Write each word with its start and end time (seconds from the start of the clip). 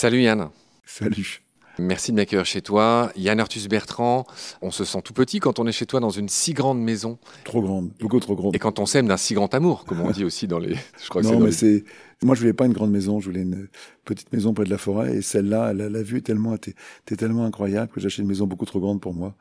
Salut 0.00 0.22
Yann. 0.22 0.48
Salut. 0.86 1.42
Merci 1.78 2.12
de 2.12 2.16
m'accueillir 2.16 2.46
chez 2.46 2.62
toi. 2.62 3.12
Yann 3.16 3.38
Arthus 3.38 3.68
Bertrand, 3.68 4.26
on 4.62 4.70
se 4.70 4.86
sent 4.86 5.02
tout 5.04 5.12
petit 5.12 5.40
quand 5.40 5.58
on 5.58 5.66
est 5.66 5.72
chez 5.72 5.84
toi 5.84 6.00
dans 6.00 6.08
une 6.08 6.30
si 6.30 6.54
grande 6.54 6.80
maison. 6.80 7.18
Trop 7.44 7.60
grande, 7.60 7.90
beaucoup 8.00 8.18
trop 8.18 8.34
grande. 8.34 8.56
Et 8.56 8.58
quand 8.58 8.78
on 8.78 8.86
s'aime 8.86 9.08
d'un 9.08 9.18
si 9.18 9.34
grand 9.34 9.52
amour, 9.52 9.84
comme 9.84 10.00
on 10.00 10.10
dit 10.10 10.24
aussi 10.24 10.46
dans 10.46 10.58
les. 10.58 10.74
Je 11.04 11.08
crois 11.10 11.20
que 11.20 11.26
non, 11.26 11.38
mais 11.38 11.52
c'est. 11.52 11.84
Moi, 12.22 12.34
je 12.34 12.40
voulais 12.40 12.54
pas 12.54 12.64
une 12.64 12.72
grande 12.72 12.90
maison, 12.90 13.20
je 13.20 13.26
voulais 13.26 13.42
une 13.42 13.68
petite 14.06 14.32
maison 14.32 14.54
près 14.54 14.64
de 14.64 14.70
la 14.70 14.78
forêt. 14.78 15.18
Et 15.18 15.20
celle-là, 15.20 15.74
la, 15.74 15.90
la, 15.90 16.02
vue 16.02 16.16
est 16.16 16.22
tellement, 16.22 16.54
était, 16.54 16.74
tellement 17.04 17.44
incroyable 17.44 17.92
que 17.92 18.00
j'ai 18.00 18.06
acheté 18.06 18.22
une 18.22 18.28
maison 18.28 18.46
beaucoup 18.46 18.64
trop 18.64 18.80
grande 18.80 19.02
pour 19.02 19.12
moi. 19.12 19.34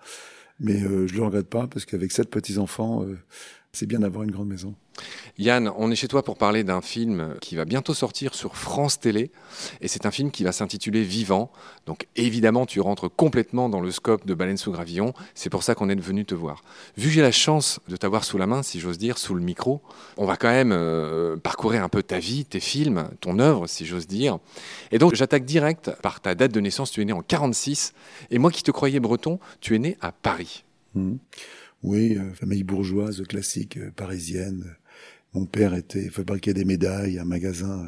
Mais 0.60 0.84
euh, 0.84 1.08
je 1.08 1.16
le 1.16 1.24
regrette 1.24 1.48
pas 1.48 1.68
parce 1.68 1.86
qu'avec 1.86 2.12
sept 2.12 2.30
petits 2.30 2.58
enfants, 2.58 3.04
euh, 3.04 3.18
c'est 3.72 3.86
bien 3.86 4.00
d'avoir 4.00 4.24
une 4.24 4.32
grande 4.32 4.48
maison. 4.48 4.74
Yann, 5.38 5.72
on 5.78 5.92
est 5.92 5.96
chez 5.96 6.08
toi 6.08 6.24
pour 6.24 6.38
parler 6.38 6.64
d'un 6.64 6.82
film 6.82 7.36
qui 7.40 7.56
va 7.56 7.66
bientôt 7.66 7.94
sortir 7.94 8.34
sur 8.34 8.58
France 8.58 9.00
Télé. 9.00 9.32
Et 9.80 9.88
c'est 9.88 10.06
un 10.06 10.12
film 10.12 10.32
qui 10.32 10.44
va 10.44 10.52
s'intituler 10.52 11.04
Vivant. 11.04 11.52
Donc 11.86 12.08
évidemment, 12.16 12.66
tu 12.66 12.82
rentres 12.82 13.10
complètement 13.10 13.70
dans 13.70 13.80
le 13.80 13.92
scope 13.92 14.26
de 14.26 14.34
Baleine 14.34 14.58
sous 14.58 14.72
gravillon. 14.72 15.14
C'est 15.36 15.50
pour 15.50 15.64
ça 15.64 15.76
qu'on 15.76 15.88
est 15.88 16.00
venu 16.00 16.26
te 16.26 16.36
voir. 16.36 16.64
Vu 16.98 17.08
que 17.08 17.14
j'ai 17.14 17.22
la 17.22 17.32
chance 17.32 17.80
de 17.88 17.96
t'avoir 17.96 18.24
sous 18.24 18.38
la 18.38 18.48
main, 18.48 18.64
si 18.64 18.80
j'ose 18.80 18.98
dire, 18.98 19.18
sous 19.18 19.36
le 19.36 19.42
micro, 19.42 19.82
on 20.18 20.26
va 20.26 20.36
quand 20.36 20.50
même 20.50 20.72
euh, 20.74 21.38
parcourir 21.38 21.84
un 21.84 21.90
peu 21.90 22.04
ta 22.04 22.20
vie, 22.20 22.46
tes 22.46 22.60
films, 22.60 23.08
ton 23.22 23.40
œuvre, 23.40 23.68
si 23.68 23.86
j'ose 23.86 24.08
dire. 24.08 24.40
Et 24.92 24.98
donc 24.98 25.14
j'attaque 25.14 25.46
direct 25.46 25.92
par 26.02 26.20
ta 26.22 26.36
date 26.36 26.52
de 26.52 26.60
naissance. 26.60 26.92
Tu 26.92 27.02
es 27.02 27.06
né 27.06 27.14
en 27.14 27.22
46. 27.22 27.94
Et 28.32 28.40
moi 28.40 28.52
qui 28.52 28.64
te 28.64 28.72
croyais 28.72 29.00
breton, 29.00 29.40
tu 29.62 29.76
es 29.76 29.80
né 29.80 29.98
à 30.02 30.12
Paris. 30.12 30.66
Mmh. 30.96 31.18
Oui, 31.84 32.18
euh, 32.18 32.34
famille 32.34 32.64
bourgeoise 32.64 33.24
classique 33.24 33.78
euh, 33.78 33.92
parisienne. 33.92 34.76
Mon 35.34 35.46
père 35.46 35.76
était 35.76 36.10
fabriquait 36.10 36.54
des 36.54 36.66
médailles, 36.66 37.20
un 37.20 37.26
magasin 37.26 37.86
euh, 37.86 37.88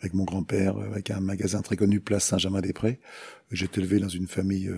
avec 0.00 0.14
mon 0.14 0.24
grand-père, 0.24 0.78
avec 0.78 1.10
un 1.10 1.20
magasin 1.20 1.62
très 1.62 1.76
connu, 1.76 1.98
place 1.98 2.24
Saint-Germain-des-Prés. 2.24 3.00
J'étais 3.50 3.80
élevé 3.80 3.98
dans 3.98 4.08
une 4.08 4.28
famille 4.28 4.70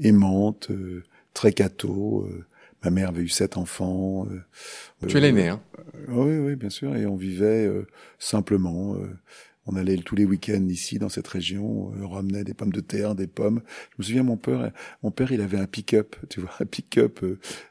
aimante, 0.00 0.70
très 1.32 1.52
catho. 1.52 2.28
ma 2.84 2.90
mère 2.90 3.10
avait 3.10 3.22
eu 3.22 3.28
sept 3.28 3.56
enfants. 3.56 4.26
tu 5.06 5.16
es 5.16 5.20
l'aîné, 5.20 5.48
hein? 5.48 5.62
Oui, 6.08 6.36
oui, 6.38 6.56
bien 6.56 6.70
sûr. 6.70 6.96
Et 6.96 7.06
on 7.06 7.16
vivait 7.16 7.70
simplement. 8.18 8.96
On 9.66 9.76
allait 9.76 9.96
tous 9.96 10.14
les 10.14 10.24
week-ends 10.24 10.66
ici 10.68 10.98
dans 10.98 11.08
cette 11.08 11.26
région, 11.26 11.92
on 12.00 12.08
ramenait 12.08 12.44
des 12.44 12.54
pommes 12.54 12.72
de 12.72 12.80
terre, 12.80 13.14
des 13.14 13.26
pommes. 13.26 13.62
Je 13.90 13.94
me 13.98 14.04
souviens 14.04 14.22
mon 14.22 14.36
père, 14.36 14.70
mon 15.02 15.10
père 15.10 15.32
il 15.32 15.40
avait 15.40 15.58
un 15.58 15.66
pick-up, 15.66 16.16
tu 16.30 16.40
vois, 16.40 16.50
un 16.60 16.66
pick-up 16.66 17.24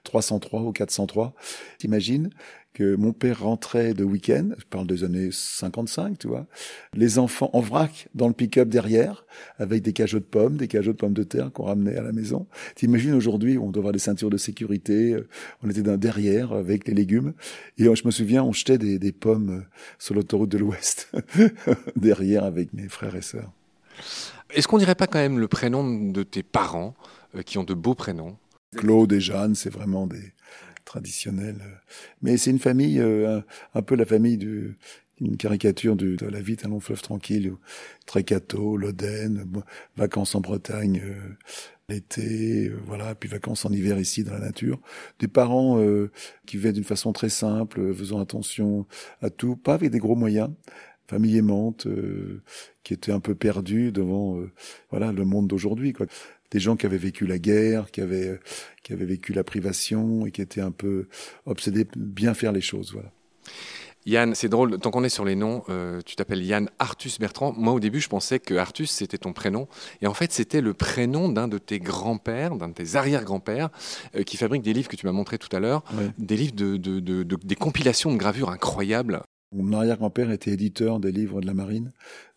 303 0.03 0.61
ou 0.61 0.71
403. 0.71 1.33
T'imagines? 1.77 2.29
Que 2.75 2.95
mon 2.97 3.13
père 3.13 3.39
rentrait 3.39 3.93
de 3.93 4.03
week-end, 4.03 4.49
je 4.57 4.65
parle 4.65 4.85
des 4.85 5.05
années 5.05 5.29
55, 5.31 6.19
tu 6.19 6.27
vois, 6.27 6.45
les 6.93 7.17
enfants 7.19 7.49
en 7.53 7.61
vrac 7.61 8.09
dans 8.13 8.27
le 8.27 8.33
pick-up 8.33 8.67
derrière, 8.67 9.25
avec 9.57 9.81
des 9.81 9.93
cajots 9.93 10.19
de 10.19 10.25
pommes, 10.25 10.57
des 10.57 10.67
cajots 10.67 10.91
de 10.91 10.97
pommes 10.97 11.13
de 11.13 11.23
terre 11.23 11.53
qu'on 11.53 11.63
ramenait 11.63 11.95
à 11.95 12.01
la 12.01 12.11
maison. 12.11 12.47
T'imagines 12.75 13.13
aujourd'hui, 13.13 13.57
on 13.57 13.71
doit 13.71 13.79
avoir 13.79 13.93
des 13.93 13.99
ceintures 13.99 14.29
de 14.29 14.35
sécurité, 14.35 15.13
euh, 15.13 15.27
on 15.63 15.69
était 15.69 15.83
dans 15.83 15.95
derrière 15.95 16.51
avec 16.51 16.85
les 16.85 16.93
légumes, 16.93 17.33
et 17.77 17.85
je 17.85 18.05
me 18.05 18.11
souviens, 18.11 18.43
on 18.43 18.51
jetait 18.51 18.77
des, 18.77 18.99
des 18.99 19.13
pommes 19.13 19.49
euh, 19.49 19.61
sur 19.97 20.13
l'autoroute 20.13 20.49
de 20.49 20.57
l'Ouest, 20.57 21.09
derrière 21.95 22.43
avec 22.43 22.73
mes 22.73 22.89
frères 22.89 23.15
et 23.15 23.21
sœurs. 23.21 23.51
Est-ce 24.49 24.67
qu'on 24.67 24.79
dirait 24.79 24.95
pas 24.95 25.07
quand 25.07 25.19
même 25.19 25.39
le 25.39 25.47
prénom 25.47 26.11
de 26.11 26.23
tes 26.23 26.43
parents, 26.43 26.93
euh, 27.35 27.41
qui 27.41 27.57
ont 27.57 27.63
de 27.63 27.73
beaux 27.73 27.95
prénoms? 27.95 28.35
Claude 28.75 29.13
et 29.13 29.21
Jeanne, 29.21 29.55
c'est 29.55 29.69
vraiment 29.69 30.07
des, 30.07 30.33
traditionnel. 30.95 31.57
Mais 32.21 32.37
c'est 32.37 32.51
une 32.51 32.59
famille, 32.59 32.99
euh, 32.99 33.41
un, 33.73 33.81
peu 33.81 33.95
la 33.95 34.05
famille 34.05 34.37
de 34.37 34.75
une 35.21 35.37
caricature 35.37 35.95
de, 35.95 36.17
la 36.25 36.41
vie 36.41 36.55
d'un 36.57 36.69
long 36.69 36.81
fleuve 36.81 37.01
tranquille, 37.01 37.53
catho, 38.25 38.75
l'Oden, 38.75 39.45
vacances 39.95 40.35
en 40.35 40.41
Bretagne 40.41 41.01
euh, 41.03 41.37
l'été, 41.87 42.67
euh, 42.67 42.77
voilà, 42.85 43.15
puis 43.15 43.29
vacances 43.29 43.65
en 43.65 43.71
hiver 43.71 43.97
ici 43.97 44.23
dans 44.23 44.33
la 44.33 44.39
nature. 44.39 44.79
Des 45.19 45.27
parents 45.29 45.81
qui 46.45 46.57
vivaient 46.57 46.73
d'une 46.73 46.83
façon 46.83 47.11
très 47.13 47.29
simple, 47.29 47.93
faisant 47.93 48.19
attention 48.19 48.87
à 49.21 49.29
tout, 49.29 49.55
pas 49.55 49.73
avec 49.73 49.91
des 49.91 49.99
gros 49.99 50.15
moyens, 50.15 50.49
famille 51.07 51.37
aimante, 51.37 51.87
qui 52.83 52.93
était 52.93 53.11
un 53.11 53.21
peu 53.21 53.35
perdue 53.35 53.91
devant 53.91 54.41
voilà 54.89 55.11
le 55.11 55.23
monde 55.23 55.47
d'aujourd'hui. 55.47 55.93
Quoi 55.93 56.07
des 56.55 56.61
gens 56.61 56.77
qui 56.77 56.85
avaient 56.85 56.97
vécu 56.97 57.27
la 57.27 57.37
guerre, 57.37 57.91
qui 57.91 57.99
avaient, 57.99 58.39
qui 58.81 58.93
avaient 58.93 59.05
vécu 59.05 59.33
la 59.33 59.43
privation 59.43 60.25
et 60.25 60.31
qui 60.31 60.41
étaient 60.41 60.61
un 60.61 60.71
peu 60.71 61.09
obsédés 61.45 61.85
bien 61.97 62.33
faire 62.33 62.53
les 62.53 62.61
choses. 62.61 62.93
Voilà. 62.93 63.11
Yann, 64.05 64.35
c'est 64.35 64.47
drôle, 64.47 64.77
tant 64.79 64.89
qu'on 64.89 65.03
est 65.03 65.09
sur 65.09 65.25
les 65.25 65.35
noms, 65.35 65.63
euh, 65.67 65.99
tu 66.05 66.15
t'appelles 66.15 66.43
Yann 66.43 66.69
Artus 66.79 67.19
Bertrand. 67.19 67.53
Moi, 67.57 67.73
au 67.73 67.81
début, 67.81 67.99
je 67.99 68.07
pensais 68.07 68.39
que 68.39 68.53
Artus, 68.53 68.89
c'était 68.89 69.17
ton 69.17 69.33
prénom. 69.33 69.67
Et 70.01 70.07
en 70.07 70.13
fait, 70.13 70.31
c'était 70.31 70.61
le 70.61 70.73
prénom 70.73 71.27
d'un 71.27 71.49
de 71.49 71.57
tes 71.57 71.79
grands-pères, 71.79 72.55
d'un 72.55 72.69
de 72.69 72.73
tes 72.73 72.95
arrière-grands-pères, 72.95 73.69
euh, 74.15 74.23
qui 74.23 74.37
fabrique 74.37 74.61
des 74.61 74.71
livres 74.71 74.87
que 74.87 74.95
tu 74.95 75.05
m'as 75.05 75.11
montré 75.11 75.37
tout 75.37 75.53
à 75.53 75.59
l'heure, 75.59 75.83
des 76.17 76.37
livres 76.37 76.55
de, 76.55 76.77
de, 76.77 77.01
de, 77.01 77.23
des 77.23 77.55
compilations 77.55 78.13
de 78.13 78.17
gravures 78.17 78.51
incroyables. 78.51 79.21
Mon 79.51 79.73
arrière-grand-père 79.73 80.31
était 80.31 80.51
éditeur 80.51 80.99
des 81.01 81.11
livres 81.11 81.41
de 81.41 81.47
la 81.47 81.53
marine. 81.53 81.91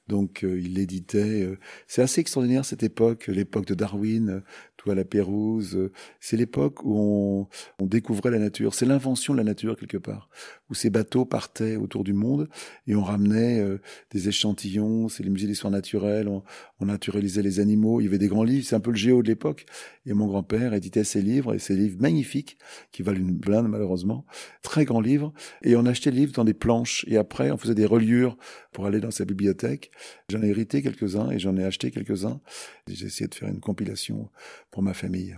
Donc 0.08 0.44
euh, 0.44 0.60
il 0.60 0.78
éditait. 0.78 1.42
Euh, 1.42 1.58
c'est 1.86 2.02
assez 2.02 2.20
extraordinaire 2.20 2.64
cette 2.64 2.82
époque, 2.82 3.26
l'époque 3.28 3.66
de 3.66 3.74
Darwin, 3.74 4.42
tout 4.76 4.90
à 4.90 4.94
la 4.94 5.04
Pérouse. 5.04 5.90
C'est 6.20 6.36
l'époque 6.36 6.84
où 6.84 6.98
on, 6.98 7.48
on, 7.78 7.86
découvrait 7.86 8.30
la 8.30 8.38
nature. 8.38 8.74
C'est 8.74 8.86
l'invention 8.86 9.34
de 9.34 9.38
la 9.38 9.44
nature 9.44 9.76
quelque 9.76 9.98
part, 9.98 10.28
où 10.70 10.74
ces 10.74 10.90
bateaux 10.90 11.24
partaient 11.24 11.76
autour 11.76 12.04
du 12.04 12.12
monde 12.12 12.48
et 12.86 12.94
on 12.94 13.02
ramenait 13.02 13.60
euh, 13.60 13.80
des 14.10 14.28
échantillons. 14.28 15.08
C'est 15.08 15.22
les 15.22 15.30
musées 15.30 15.46
d'histoire 15.46 15.70
naturelle. 15.70 16.28
On, 16.28 16.42
on, 16.80 16.86
naturalisait 16.86 17.42
les 17.42 17.60
animaux. 17.60 18.00
Il 18.00 18.04
y 18.04 18.06
avait 18.06 18.18
des 18.18 18.28
grands 18.28 18.44
livres. 18.44 18.66
C'est 18.66 18.76
un 18.76 18.80
peu 18.80 18.90
le 18.90 18.96
géo 18.96 19.22
de 19.22 19.28
l'époque. 19.28 19.66
Et 20.06 20.12
mon 20.12 20.26
grand-père 20.26 20.74
éditait 20.74 21.04
ces 21.04 21.22
livres 21.22 21.54
et 21.54 21.58
ces 21.58 21.74
livres 21.74 22.00
magnifiques 22.00 22.58
qui 22.92 23.02
valent 23.02 23.18
une 23.18 23.32
blinde 23.32 23.68
malheureusement, 23.68 24.24
très 24.62 24.84
grands 24.84 25.00
livres. 25.00 25.32
Et 25.62 25.76
on 25.76 25.86
achetait 25.86 26.10
les 26.10 26.20
livres 26.20 26.32
dans 26.32 26.44
des 26.44 26.54
planches 26.54 27.04
et 27.08 27.16
après 27.16 27.50
on 27.50 27.56
faisait 27.56 27.74
des 27.74 27.86
reliures 27.86 28.36
pour 28.72 28.86
aller 28.86 29.00
dans 29.00 29.10
sa 29.10 29.24
bibliothèque. 29.24 29.90
J'en 30.30 30.42
ai 30.42 30.48
hérité 30.48 30.82
quelques-uns 30.82 31.30
et 31.30 31.38
j'en 31.38 31.56
ai 31.56 31.64
acheté 31.64 31.90
quelques-uns. 31.90 32.40
J'ai 32.86 33.06
essayé 33.06 33.28
de 33.28 33.34
faire 33.34 33.48
une 33.48 33.60
compilation 33.60 34.30
pour 34.70 34.82
ma 34.82 34.94
famille. 34.94 35.36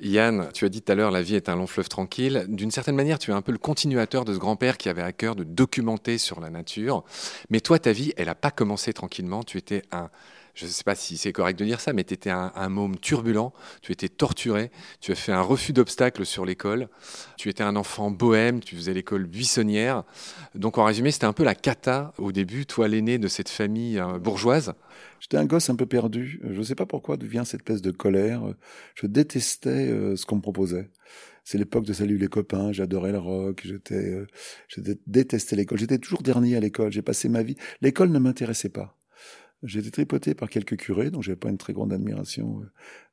Yann, 0.00 0.48
tu 0.52 0.64
as 0.64 0.68
dit 0.68 0.82
tout 0.82 0.90
à 0.92 0.94
l'heure, 0.94 1.10
la 1.10 1.22
vie 1.22 1.36
est 1.36 1.48
un 1.48 1.56
long 1.56 1.66
fleuve 1.66 1.88
tranquille. 1.88 2.46
D'une 2.48 2.70
certaine 2.70 2.96
manière, 2.96 3.18
tu 3.18 3.30
es 3.30 3.34
un 3.34 3.42
peu 3.42 3.52
le 3.52 3.58
continuateur 3.58 4.24
de 4.24 4.34
ce 4.34 4.38
grand-père 4.62 4.78
qui 4.78 4.88
avait 4.88 5.02
à 5.02 5.12
cœur 5.12 5.34
de 5.34 5.42
documenter 5.42 6.18
sur 6.18 6.40
la 6.40 6.48
nature. 6.48 7.04
Mais 7.50 7.60
toi, 7.60 7.80
ta 7.80 7.90
vie, 7.90 8.12
elle 8.16 8.26
n'a 8.26 8.36
pas 8.36 8.52
commencé 8.52 8.92
tranquillement. 8.92 9.42
Tu 9.42 9.58
étais 9.58 9.82
un 9.90 10.08
je 10.54 10.66
ne 10.66 10.70
sais 10.70 10.84
pas 10.84 10.94
si 10.94 11.16
c'est 11.16 11.32
correct 11.32 11.58
de 11.58 11.64
dire 11.64 11.80
ça, 11.80 11.94
mais 11.94 12.04
tu 12.04 12.12
étais 12.12 12.28
un, 12.28 12.52
un 12.54 12.68
môme 12.68 12.98
turbulent, 12.98 13.54
tu 13.80 13.90
étais 13.90 14.10
torturé, 14.10 14.70
tu 15.00 15.10
as 15.10 15.14
fait 15.14 15.32
un 15.32 15.40
refus 15.40 15.72
d'obstacle 15.72 16.26
sur 16.26 16.44
l'école, 16.44 16.90
tu 17.38 17.48
étais 17.48 17.62
un 17.62 17.74
enfant 17.74 18.10
bohème, 18.10 18.60
tu 18.60 18.76
faisais 18.76 18.92
l'école 18.92 19.24
buissonnière. 19.24 20.04
Donc 20.54 20.76
en 20.76 20.84
résumé, 20.84 21.10
c'était 21.10 21.24
un 21.24 21.32
peu 21.32 21.42
la 21.42 21.54
cata 21.54 22.12
au 22.18 22.32
début, 22.32 22.66
toi 22.66 22.86
l'aîné 22.86 23.16
de 23.16 23.28
cette 23.28 23.48
famille 23.48 23.98
euh, 23.98 24.18
bourgeoise. 24.18 24.74
J'étais 25.20 25.38
un 25.38 25.46
gosse 25.46 25.70
un 25.70 25.74
peu 25.74 25.86
perdu, 25.86 26.38
je 26.44 26.58
ne 26.58 26.62
sais 26.62 26.74
pas 26.74 26.84
pourquoi 26.84 27.16
d'où 27.16 27.26
vient 27.26 27.46
cette 27.46 27.60
espèce 27.60 27.80
de 27.80 27.90
colère. 27.90 28.42
Je 28.94 29.06
détestais 29.06 29.88
euh, 29.88 30.16
ce 30.16 30.26
qu'on 30.26 30.36
me 30.36 30.42
proposait 30.42 30.90
c'est 31.44 31.58
l'époque 31.58 31.84
de 31.84 31.92
salut 31.92 32.18
les 32.18 32.28
copains, 32.28 32.72
j'adorais 32.72 33.12
le 33.12 33.18
rock, 33.18 33.62
j'étais, 33.64 33.94
euh, 33.94 34.26
je 34.68 34.80
détestais 35.06 35.56
l'école, 35.56 35.78
j'étais 35.78 35.98
toujours 35.98 36.22
dernier 36.22 36.56
à 36.56 36.60
l'école, 36.60 36.92
j'ai 36.92 37.02
passé 37.02 37.28
ma 37.28 37.42
vie, 37.42 37.56
l'école 37.80 38.10
ne 38.10 38.18
m'intéressait 38.18 38.68
pas. 38.68 38.96
J'ai 39.62 39.78
été 39.80 39.90
tripoté 39.90 40.34
par 40.34 40.48
quelques 40.48 40.76
curés, 40.76 41.10
dont 41.10 41.22
j'avais 41.22 41.36
pas 41.36 41.48
une 41.48 41.58
très 41.58 41.72
grande 41.72 41.92
admiration 41.92 42.60
euh, 42.62 42.66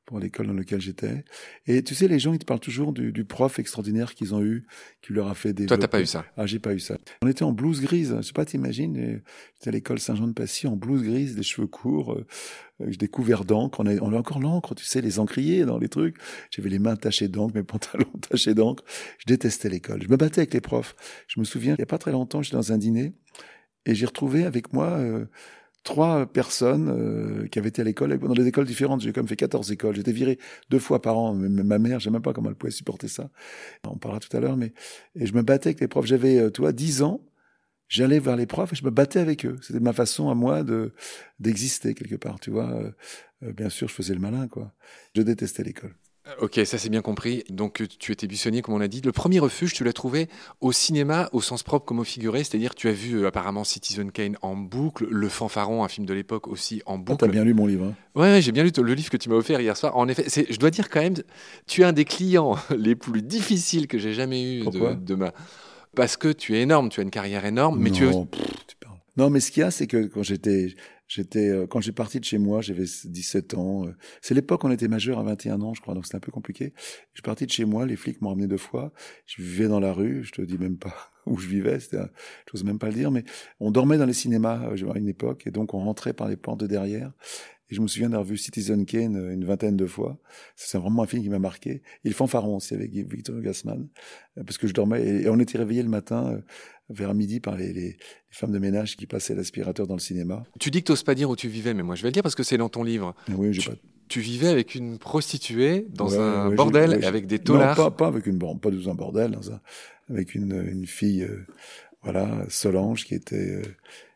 pour 0.05 0.19
l'école 0.19 0.47
dans 0.47 0.53
laquelle 0.53 0.81
j'étais. 0.81 1.23
Et 1.67 1.83
tu 1.83 1.93
sais, 1.93 2.07
les 2.07 2.17
gens, 2.17 2.33
ils 2.33 2.39
te 2.39 2.45
parlent 2.45 2.59
toujours 2.59 2.91
du, 2.91 3.11
du 3.11 3.25
prof 3.25 3.59
extraordinaire 3.59 4.15
qu'ils 4.15 4.33
ont 4.33 4.41
eu, 4.41 4.65
qui 5.03 5.13
leur 5.13 5.27
a 5.27 5.35
fait 5.35 5.53
des. 5.53 5.67
Toi, 5.67 5.77
t'as 5.77 5.87
pas 5.87 6.01
eu 6.01 6.07
ça? 6.07 6.25
Ah, 6.35 6.47
j'ai 6.47 6.57
pas 6.57 6.73
eu 6.73 6.79
ça. 6.79 6.97
On 7.21 7.27
était 7.27 7.43
en 7.43 7.51
blouse 7.51 7.81
grise. 7.81 8.15
Je 8.17 8.21
sais 8.23 8.33
pas, 8.33 8.45
t'imagines 8.45 8.95
J'étais 8.95 9.67
à 9.67 9.71
l'école 9.71 9.99
Saint-Jean-de-Passy 9.99 10.65
en 10.65 10.75
blouse 10.75 11.03
grise, 11.03 11.35
des 11.35 11.43
cheveux 11.43 11.67
courts, 11.67 12.13
euh, 12.13 12.25
avec 12.79 12.97
des 12.97 13.07
couverts 13.07 13.45
d'encre. 13.45 13.79
On, 13.81 13.85
a, 13.85 13.95
on 14.01 14.11
a 14.11 14.17
encore 14.17 14.39
l'encre, 14.39 14.73
tu 14.73 14.85
sais, 14.85 15.01
les 15.01 15.19
encriers 15.19 15.65
dans 15.65 15.77
les 15.77 15.89
trucs. 15.89 16.17
J'avais 16.49 16.69
les 16.69 16.79
mains 16.79 16.95
tachées 16.95 17.27
d'encre, 17.27 17.53
mes 17.53 17.63
pantalons 17.63 18.11
tachés 18.27 18.55
d'encre. 18.55 18.83
Je 19.19 19.25
détestais 19.27 19.69
l'école. 19.69 20.01
Je 20.01 20.09
me 20.09 20.17
battais 20.17 20.39
avec 20.39 20.55
les 20.55 20.61
profs. 20.61 20.95
Je 21.27 21.39
me 21.39 21.45
souviens, 21.45 21.75
il 21.77 21.79
y 21.79 21.83
a 21.83 21.85
pas 21.85 21.99
très 21.99 22.11
longtemps, 22.11 22.41
j'étais 22.41 22.57
dans 22.57 22.73
un 22.73 22.79
dîner 22.79 23.13
et 23.85 23.93
j'ai 23.93 24.07
retrouvé 24.07 24.45
avec 24.45 24.73
moi. 24.73 24.87
Euh, 24.97 25.25
trois 25.83 26.25
personnes 26.25 26.89
euh, 26.89 27.47
qui 27.47 27.59
avaient 27.59 27.69
été 27.69 27.81
à 27.81 27.85
l'école, 27.85 28.17
dans 28.19 28.33
des 28.33 28.47
écoles 28.47 28.65
différentes. 28.65 29.01
J'ai 29.01 29.11
même 29.11 29.27
fait 29.27 29.35
14 29.35 29.71
écoles. 29.71 29.95
J'étais 29.95 30.11
viré 30.11 30.39
deux 30.69 30.79
fois 30.79 31.01
par 31.01 31.17
an. 31.17 31.33
Ma 31.33 31.79
mère, 31.79 31.99
je 31.99 32.05
sais 32.05 32.09
même 32.11 32.21
pas 32.21 32.33
comment 32.33 32.49
elle 32.49 32.55
pouvait 32.55 32.71
supporter 32.71 33.07
ça. 33.07 33.29
On 33.87 33.97
parlera 33.97 34.19
tout 34.19 34.35
à 34.35 34.39
l'heure, 34.39 34.57
mais 34.57 34.73
et 35.15 35.25
je 35.25 35.33
me 35.33 35.41
battais 35.41 35.69
avec 35.69 35.79
les 35.79 35.87
profs. 35.87 36.05
J'avais, 36.05 36.37
euh, 36.37 36.51
tu 36.51 36.61
vois, 36.61 36.73
10 36.73 37.03
ans. 37.03 37.21
J'allais 37.87 38.19
vers 38.19 38.35
les 38.35 38.45
profs 38.45 38.73
et 38.73 38.75
je 38.75 38.85
me 38.85 38.91
battais 38.91 39.19
avec 39.19 39.45
eux. 39.45 39.57
C'était 39.61 39.79
ma 39.79 39.93
façon 39.93 40.29
à 40.29 40.35
moi 40.35 40.63
de 40.63 40.93
d'exister 41.39 41.95
quelque 41.95 42.15
part, 42.15 42.39
tu 42.39 42.51
vois. 42.51 42.69
Euh, 43.43 43.53
bien 43.53 43.69
sûr, 43.69 43.87
je 43.87 43.93
faisais 43.95 44.13
le 44.13 44.19
malin, 44.19 44.47
quoi. 44.47 44.73
Je 45.15 45.21
détestais 45.23 45.63
l'école. 45.63 45.95
Ok, 46.41 46.59
ça 46.65 46.77
c'est 46.77 46.89
bien 46.89 47.01
compris. 47.01 47.43
Donc 47.49 47.83
tu 47.99 48.11
étais 48.11 48.27
buissonnier, 48.27 48.61
comme 48.61 48.75
on 48.75 48.81
a 48.81 48.87
dit. 48.87 49.01
Le 49.01 49.11
premier 49.11 49.39
refuge, 49.39 49.73
tu 49.73 49.83
l'as 49.83 49.93
trouvé 49.93 50.27
au 50.61 50.71
cinéma, 50.71 51.29
au 51.33 51.41
sens 51.41 51.63
propre 51.63 51.85
comme 51.85 51.99
au 51.99 52.03
figuré, 52.03 52.43
c'est-à-dire 52.43 52.75
tu 52.75 52.87
as 52.87 52.91
vu 52.91 53.15
euh, 53.15 53.27
apparemment 53.27 53.63
Citizen 53.63 54.11
Kane 54.11 54.37
en 54.41 54.55
boucle, 54.55 55.07
Le 55.09 55.29
Fanfaron, 55.29 55.83
un 55.83 55.87
film 55.87 56.05
de 56.05 56.13
l'époque 56.13 56.47
aussi 56.47 56.81
en 56.85 56.97
boucle. 56.97 57.23
Ah, 57.23 57.27
t'as 57.27 57.31
bien 57.31 57.43
lu 57.43 57.53
mon 57.53 57.65
livre. 57.65 57.85
Hein. 57.85 58.19
Ouais, 58.19 58.41
j'ai 58.41 58.51
bien 58.51 58.63
lu 58.63 58.71
le 58.77 58.93
livre 58.93 59.09
que 59.09 59.17
tu 59.17 59.29
m'as 59.29 59.35
offert 59.35 59.59
hier 59.59 59.75
soir. 59.75 59.95
En 59.97 60.07
effet, 60.07 60.25
je 60.49 60.57
dois 60.57 60.71
dire 60.71 60.89
quand 60.89 61.01
même, 61.01 61.15
tu 61.67 61.81
es 61.81 61.85
un 61.85 61.93
des 61.93 62.05
clients 62.05 62.55
les 62.77 62.95
plus 62.95 63.21
difficiles 63.21 63.87
que 63.87 63.97
j'ai 63.97 64.13
jamais 64.13 64.59
eu 64.59 64.65
de, 64.65 64.93
de, 64.93 65.15
ma. 65.15 65.33
Parce 65.95 66.17
que 66.17 66.31
tu 66.31 66.55
es 66.55 66.61
énorme, 66.61 66.89
tu 66.89 66.99
as 66.99 67.03
une 67.03 67.09
carrière 67.09 67.45
énorme, 67.45 67.79
mais 67.79 67.89
non, 67.89 67.95
tu. 67.95 68.05
parles. 68.05 68.25
Non, 69.19 69.29
mais 69.29 69.41
ce 69.41 69.51
qu'il 69.51 69.59
y 69.59 69.63
a, 69.63 69.71
c'est 69.71 69.85
que 69.85 70.07
quand 70.07 70.23
j'étais 70.23 70.75
J'étais 71.09 71.49
euh, 71.49 71.65
quand 71.65 71.81
j'ai 71.81 71.91
parti 71.91 72.19
de 72.19 72.25
chez 72.25 72.37
moi, 72.37 72.61
j'avais 72.61 72.85
17 72.85 73.55
ans. 73.55 73.87
Euh, 73.87 73.95
c'est 74.21 74.35
l'époque 74.35 74.63
où 74.63 74.67
on 74.67 74.71
était 74.71 74.87
majeur 74.87 75.17
à 75.17 75.23
21 75.23 75.59
ans, 75.61 75.73
je 75.73 75.81
crois, 75.81 75.95
donc 75.95 76.05
c'était 76.05 76.17
un 76.17 76.21
peu 76.21 76.31
compliqué. 76.31 76.71
Je 76.77 77.15
suis 77.15 77.23
parti 77.23 77.47
de 77.47 77.51
chez 77.51 77.65
moi, 77.65 77.87
les 77.87 77.95
flics 77.95 78.21
m'ont 78.21 78.29
ramené 78.29 78.45
deux 78.45 78.57
fois. 78.57 78.93
Je 79.25 79.41
vivais 79.41 79.67
dans 79.67 79.79
la 79.79 79.91
rue, 79.91 80.23
je 80.23 80.31
te 80.31 80.41
dis 80.43 80.59
même 80.59 80.77
pas 80.77 80.93
où 81.25 81.39
je 81.39 81.47
vivais, 81.47 81.79
c'était, 81.79 81.97
je 81.97 82.55
n'ose 82.55 82.63
même 82.63 82.77
pas 82.77 82.89
le 82.89 82.93
dire, 82.93 83.09
mais 83.09 83.23
on 83.59 83.71
dormait 83.71 83.97
dans 83.97 84.05
les 84.05 84.13
cinémas 84.13 84.69
euh, 84.71 84.91
à 84.93 84.97
une 84.99 85.09
époque, 85.09 85.47
et 85.47 85.51
donc 85.51 85.73
on 85.73 85.79
rentrait 85.79 86.13
par 86.13 86.27
les 86.27 86.37
portes 86.37 86.59
de 86.59 86.67
derrière. 86.67 87.11
Et 87.71 87.75
je 87.75 87.81
me 87.81 87.87
souviens 87.87 88.09
d'avoir 88.09 88.27
vu 88.27 88.37
Citizen 88.37 88.85
Kane 88.85 89.31
une 89.31 89.45
vingtaine 89.45 89.77
de 89.77 89.85
fois. 89.85 90.19
C'est 90.55 90.79
vraiment 90.79 91.03
un 91.03 91.07
film 91.07 91.21
qui 91.21 91.29
m'a 91.29 91.37
marqué. 91.37 91.83
Le 92.03 92.11
fanfaron 92.11 92.55
aussi 92.55 92.73
avec 92.73 92.91
Victor 92.91 93.39
Gassman, 93.41 93.87
parce 94.35 94.57
que 94.57 94.67
je 94.67 94.73
dormais 94.73 95.05
et 95.05 95.29
on 95.29 95.39
était 95.39 95.59
réveillé 95.59 95.83
le 95.83 95.89
matin 95.89 96.41
vers 96.89 97.13
midi 97.13 97.39
par 97.39 97.55
les, 97.55 97.73
les, 97.73 97.97
femmes 98.29 98.51
de 98.51 98.59
ménage 98.59 98.95
qui 98.95 99.05
passaient 99.05 99.35
l'aspirateur 99.35 99.87
dans 99.87 99.95
le 99.95 99.99
cinéma. 99.99 100.43
Tu 100.59 100.71
dis 100.71 100.83
que 100.83 100.93
tu 100.93 101.03
pas 101.03 101.15
dire 101.15 101.29
où 101.29 101.35
tu 101.35 101.47
vivais, 101.47 101.73
mais 101.73 101.83
moi 101.83 101.95
je 101.95 102.03
vais 102.03 102.09
le 102.09 102.13
dire 102.13 102.23
parce 102.23 102.35
que 102.35 102.43
c'est 102.43 102.57
dans 102.57 102.69
ton 102.69 102.83
livre. 102.83 103.15
Oui, 103.35 103.51
tu, 103.51 103.69
pas... 103.69 103.75
tu, 104.07 104.21
vivais 104.21 104.47
avec 104.47 104.75
une 104.75 104.97
prostituée 104.97 105.87
dans 105.89 106.19
un 106.19 106.51
bordel 106.51 107.03
avec 107.05 107.27
des 107.27 107.39
taulards. 107.39 107.77
Non, 107.77 107.85
pas, 107.85 107.91
pas 107.91 108.07
avec 108.07 108.27
une 108.27 108.39
pas 108.39 108.69
dans 108.69 108.89
un 108.89 108.95
bordel, 108.95 109.31
dans 109.31 109.51
un, 109.51 109.59
avec 110.09 110.35
une, 110.35 110.67
une 110.71 110.85
fille, 110.85 111.23
euh, 111.23 111.45
voilà, 112.03 112.45
Solange, 112.49 113.05
qui 113.05 113.15
était. 113.15 113.35
Euh, 113.35 113.61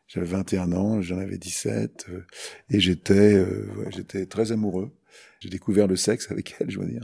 j'avais 0.07 0.27
21 0.27 0.73
ans, 0.73 1.01
j'en 1.01 1.17
avais 1.17 1.37
17, 1.37 2.05
euh, 2.09 2.19
et 2.69 2.79
j'étais, 2.79 3.43
j'étais 3.89 4.27
très 4.27 4.51
amoureux. 4.51 4.91
J'ai 5.43 5.49
découvert 5.49 5.87
le 5.87 5.97
sexe 5.97 6.31
avec 6.31 6.55
elle, 6.57 6.71
je 6.71 6.79
veux 6.79 6.85
dire. 6.85 7.03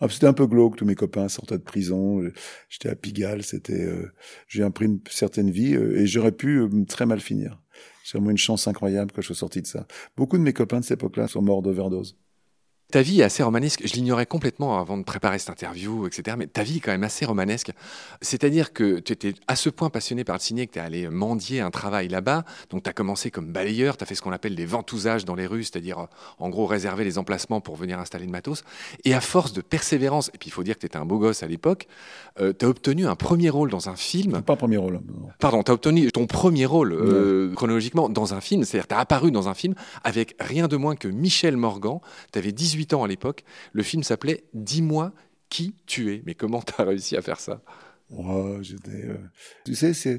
Ah, 0.00 0.06
c'était 0.10 0.26
un 0.26 0.34
peu 0.34 0.46
glauque, 0.46 0.76
tous 0.76 0.84
mes 0.84 0.94
copains 0.94 1.28
sortaient 1.28 1.56
de 1.56 1.62
prison, 1.62 2.22
j'étais 2.68 2.90
à 2.90 2.94
Pigalle, 2.94 3.42
c'était, 3.42 3.86
euh, 3.86 4.12
j'ai 4.48 4.62
appris 4.62 4.84
une 4.84 5.00
certaine 5.08 5.50
vie 5.50 5.74
euh, 5.74 5.98
et 5.98 6.06
j'aurais 6.06 6.32
pu 6.32 6.58
euh, 6.58 6.84
très 6.86 7.06
mal 7.06 7.20
finir. 7.20 7.58
C'est 8.04 8.18
vraiment 8.18 8.32
une 8.32 8.36
chance 8.36 8.68
incroyable 8.68 9.12
que 9.12 9.22
je 9.22 9.28
sois 9.28 9.36
sorti 9.36 9.62
de 9.62 9.66
ça. 9.66 9.86
Beaucoup 10.14 10.36
de 10.36 10.42
mes 10.42 10.52
copains 10.52 10.80
de 10.80 10.84
cette 10.84 11.00
époque-là 11.00 11.26
sont 11.26 11.40
morts 11.40 11.62
d'overdose. 11.62 12.18
Ta 12.90 13.02
vie 13.02 13.20
est 13.20 13.24
assez 13.24 13.42
romanesque. 13.42 13.82
Je 13.84 13.92
l'ignorais 13.94 14.26
complètement 14.26 14.80
avant 14.80 14.98
de 14.98 15.04
préparer 15.04 15.38
cette 15.38 15.50
interview, 15.50 16.06
etc. 16.06 16.36
Mais 16.38 16.46
ta 16.46 16.62
vie 16.62 16.78
est 16.78 16.80
quand 16.80 16.92
même 16.92 17.04
assez 17.04 17.24
romanesque. 17.24 17.72
C'est-à-dire 18.20 18.72
que 18.72 18.98
tu 18.98 19.12
étais 19.12 19.34
à 19.46 19.56
ce 19.56 19.70
point 19.70 19.90
passionné 19.90 20.24
par 20.24 20.36
le 20.36 20.40
ciné 20.40 20.66
que 20.66 20.72
tu 20.72 20.78
es 20.78 20.82
allé 20.82 21.08
mendier 21.08 21.60
un 21.60 21.70
travail 21.70 22.08
là-bas. 22.08 22.44
Donc 22.70 22.82
tu 22.82 22.90
as 22.90 22.92
commencé 22.92 23.30
comme 23.30 23.52
balayeur, 23.52 23.96
tu 23.96 24.02
as 24.04 24.06
fait 24.06 24.14
ce 24.14 24.22
qu'on 24.22 24.32
appelle 24.32 24.54
des 24.54 24.66
ventousages 24.66 25.24
dans 25.24 25.34
les 25.34 25.46
rues, 25.46 25.64
c'est-à-dire 25.64 26.06
en 26.38 26.48
gros 26.48 26.66
réserver 26.66 27.04
les 27.04 27.18
emplacements 27.18 27.60
pour 27.60 27.76
venir 27.76 27.98
installer 27.98 28.26
le 28.26 28.32
matos. 28.32 28.64
Et 29.04 29.14
à 29.14 29.20
force 29.20 29.52
de 29.52 29.60
persévérance, 29.60 30.30
et 30.34 30.38
puis 30.38 30.48
il 30.48 30.52
faut 30.52 30.62
dire 30.62 30.74
que 30.74 30.80
tu 30.80 30.86
étais 30.86 30.98
un 30.98 31.04
beau 31.06 31.18
gosse 31.18 31.42
à 31.42 31.46
l'époque, 31.46 31.86
euh, 32.40 32.52
tu 32.58 32.64
as 32.64 32.68
obtenu 32.68 33.06
un 33.06 33.16
premier 33.16 33.50
rôle 33.50 33.70
dans 33.70 33.88
un 33.88 33.96
film. 33.96 34.42
Pas 34.42 34.54
un 34.54 34.56
premier 34.56 34.76
rôle. 34.76 35.00
Pardon, 35.38 35.62
tu 35.62 35.70
as 35.70 35.74
obtenu 35.74 36.10
ton 36.10 36.26
premier 36.26 36.66
rôle 36.66 36.92
euh, 36.92 37.54
chronologiquement 37.54 38.08
dans 38.08 38.34
un 38.34 38.40
film. 38.40 38.64
C'est-à-dire 38.64 38.88
tu 38.88 38.94
as 38.94 38.98
apparu 38.98 39.30
dans 39.30 39.48
un 39.48 39.54
film 39.54 39.74
avec 40.04 40.34
rien 40.40 40.68
de 40.68 40.76
moins 40.76 40.96
que 40.96 41.08
Michel 41.08 41.56
Morgan. 41.56 42.00
Tu 42.32 42.38
avais 42.38 42.52
18 42.52 42.79
ans 42.94 43.04
à 43.04 43.08
l'époque. 43.08 43.44
Le 43.72 43.82
film 43.82 44.02
s'appelait 44.02 44.44
Dis-moi 44.54 45.12
qui 45.48 45.74
tu 45.86 46.14
es. 46.14 46.22
Mais 46.26 46.34
comment 46.34 46.62
tu 46.62 46.72
as 46.78 46.84
réussi 46.84 47.16
à 47.16 47.22
faire 47.22 47.40
ça? 47.40 47.62
Euh, 48.12 48.62
Tu 49.64 49.74
sais, 49.74 49.94
c'est 49.94 50.18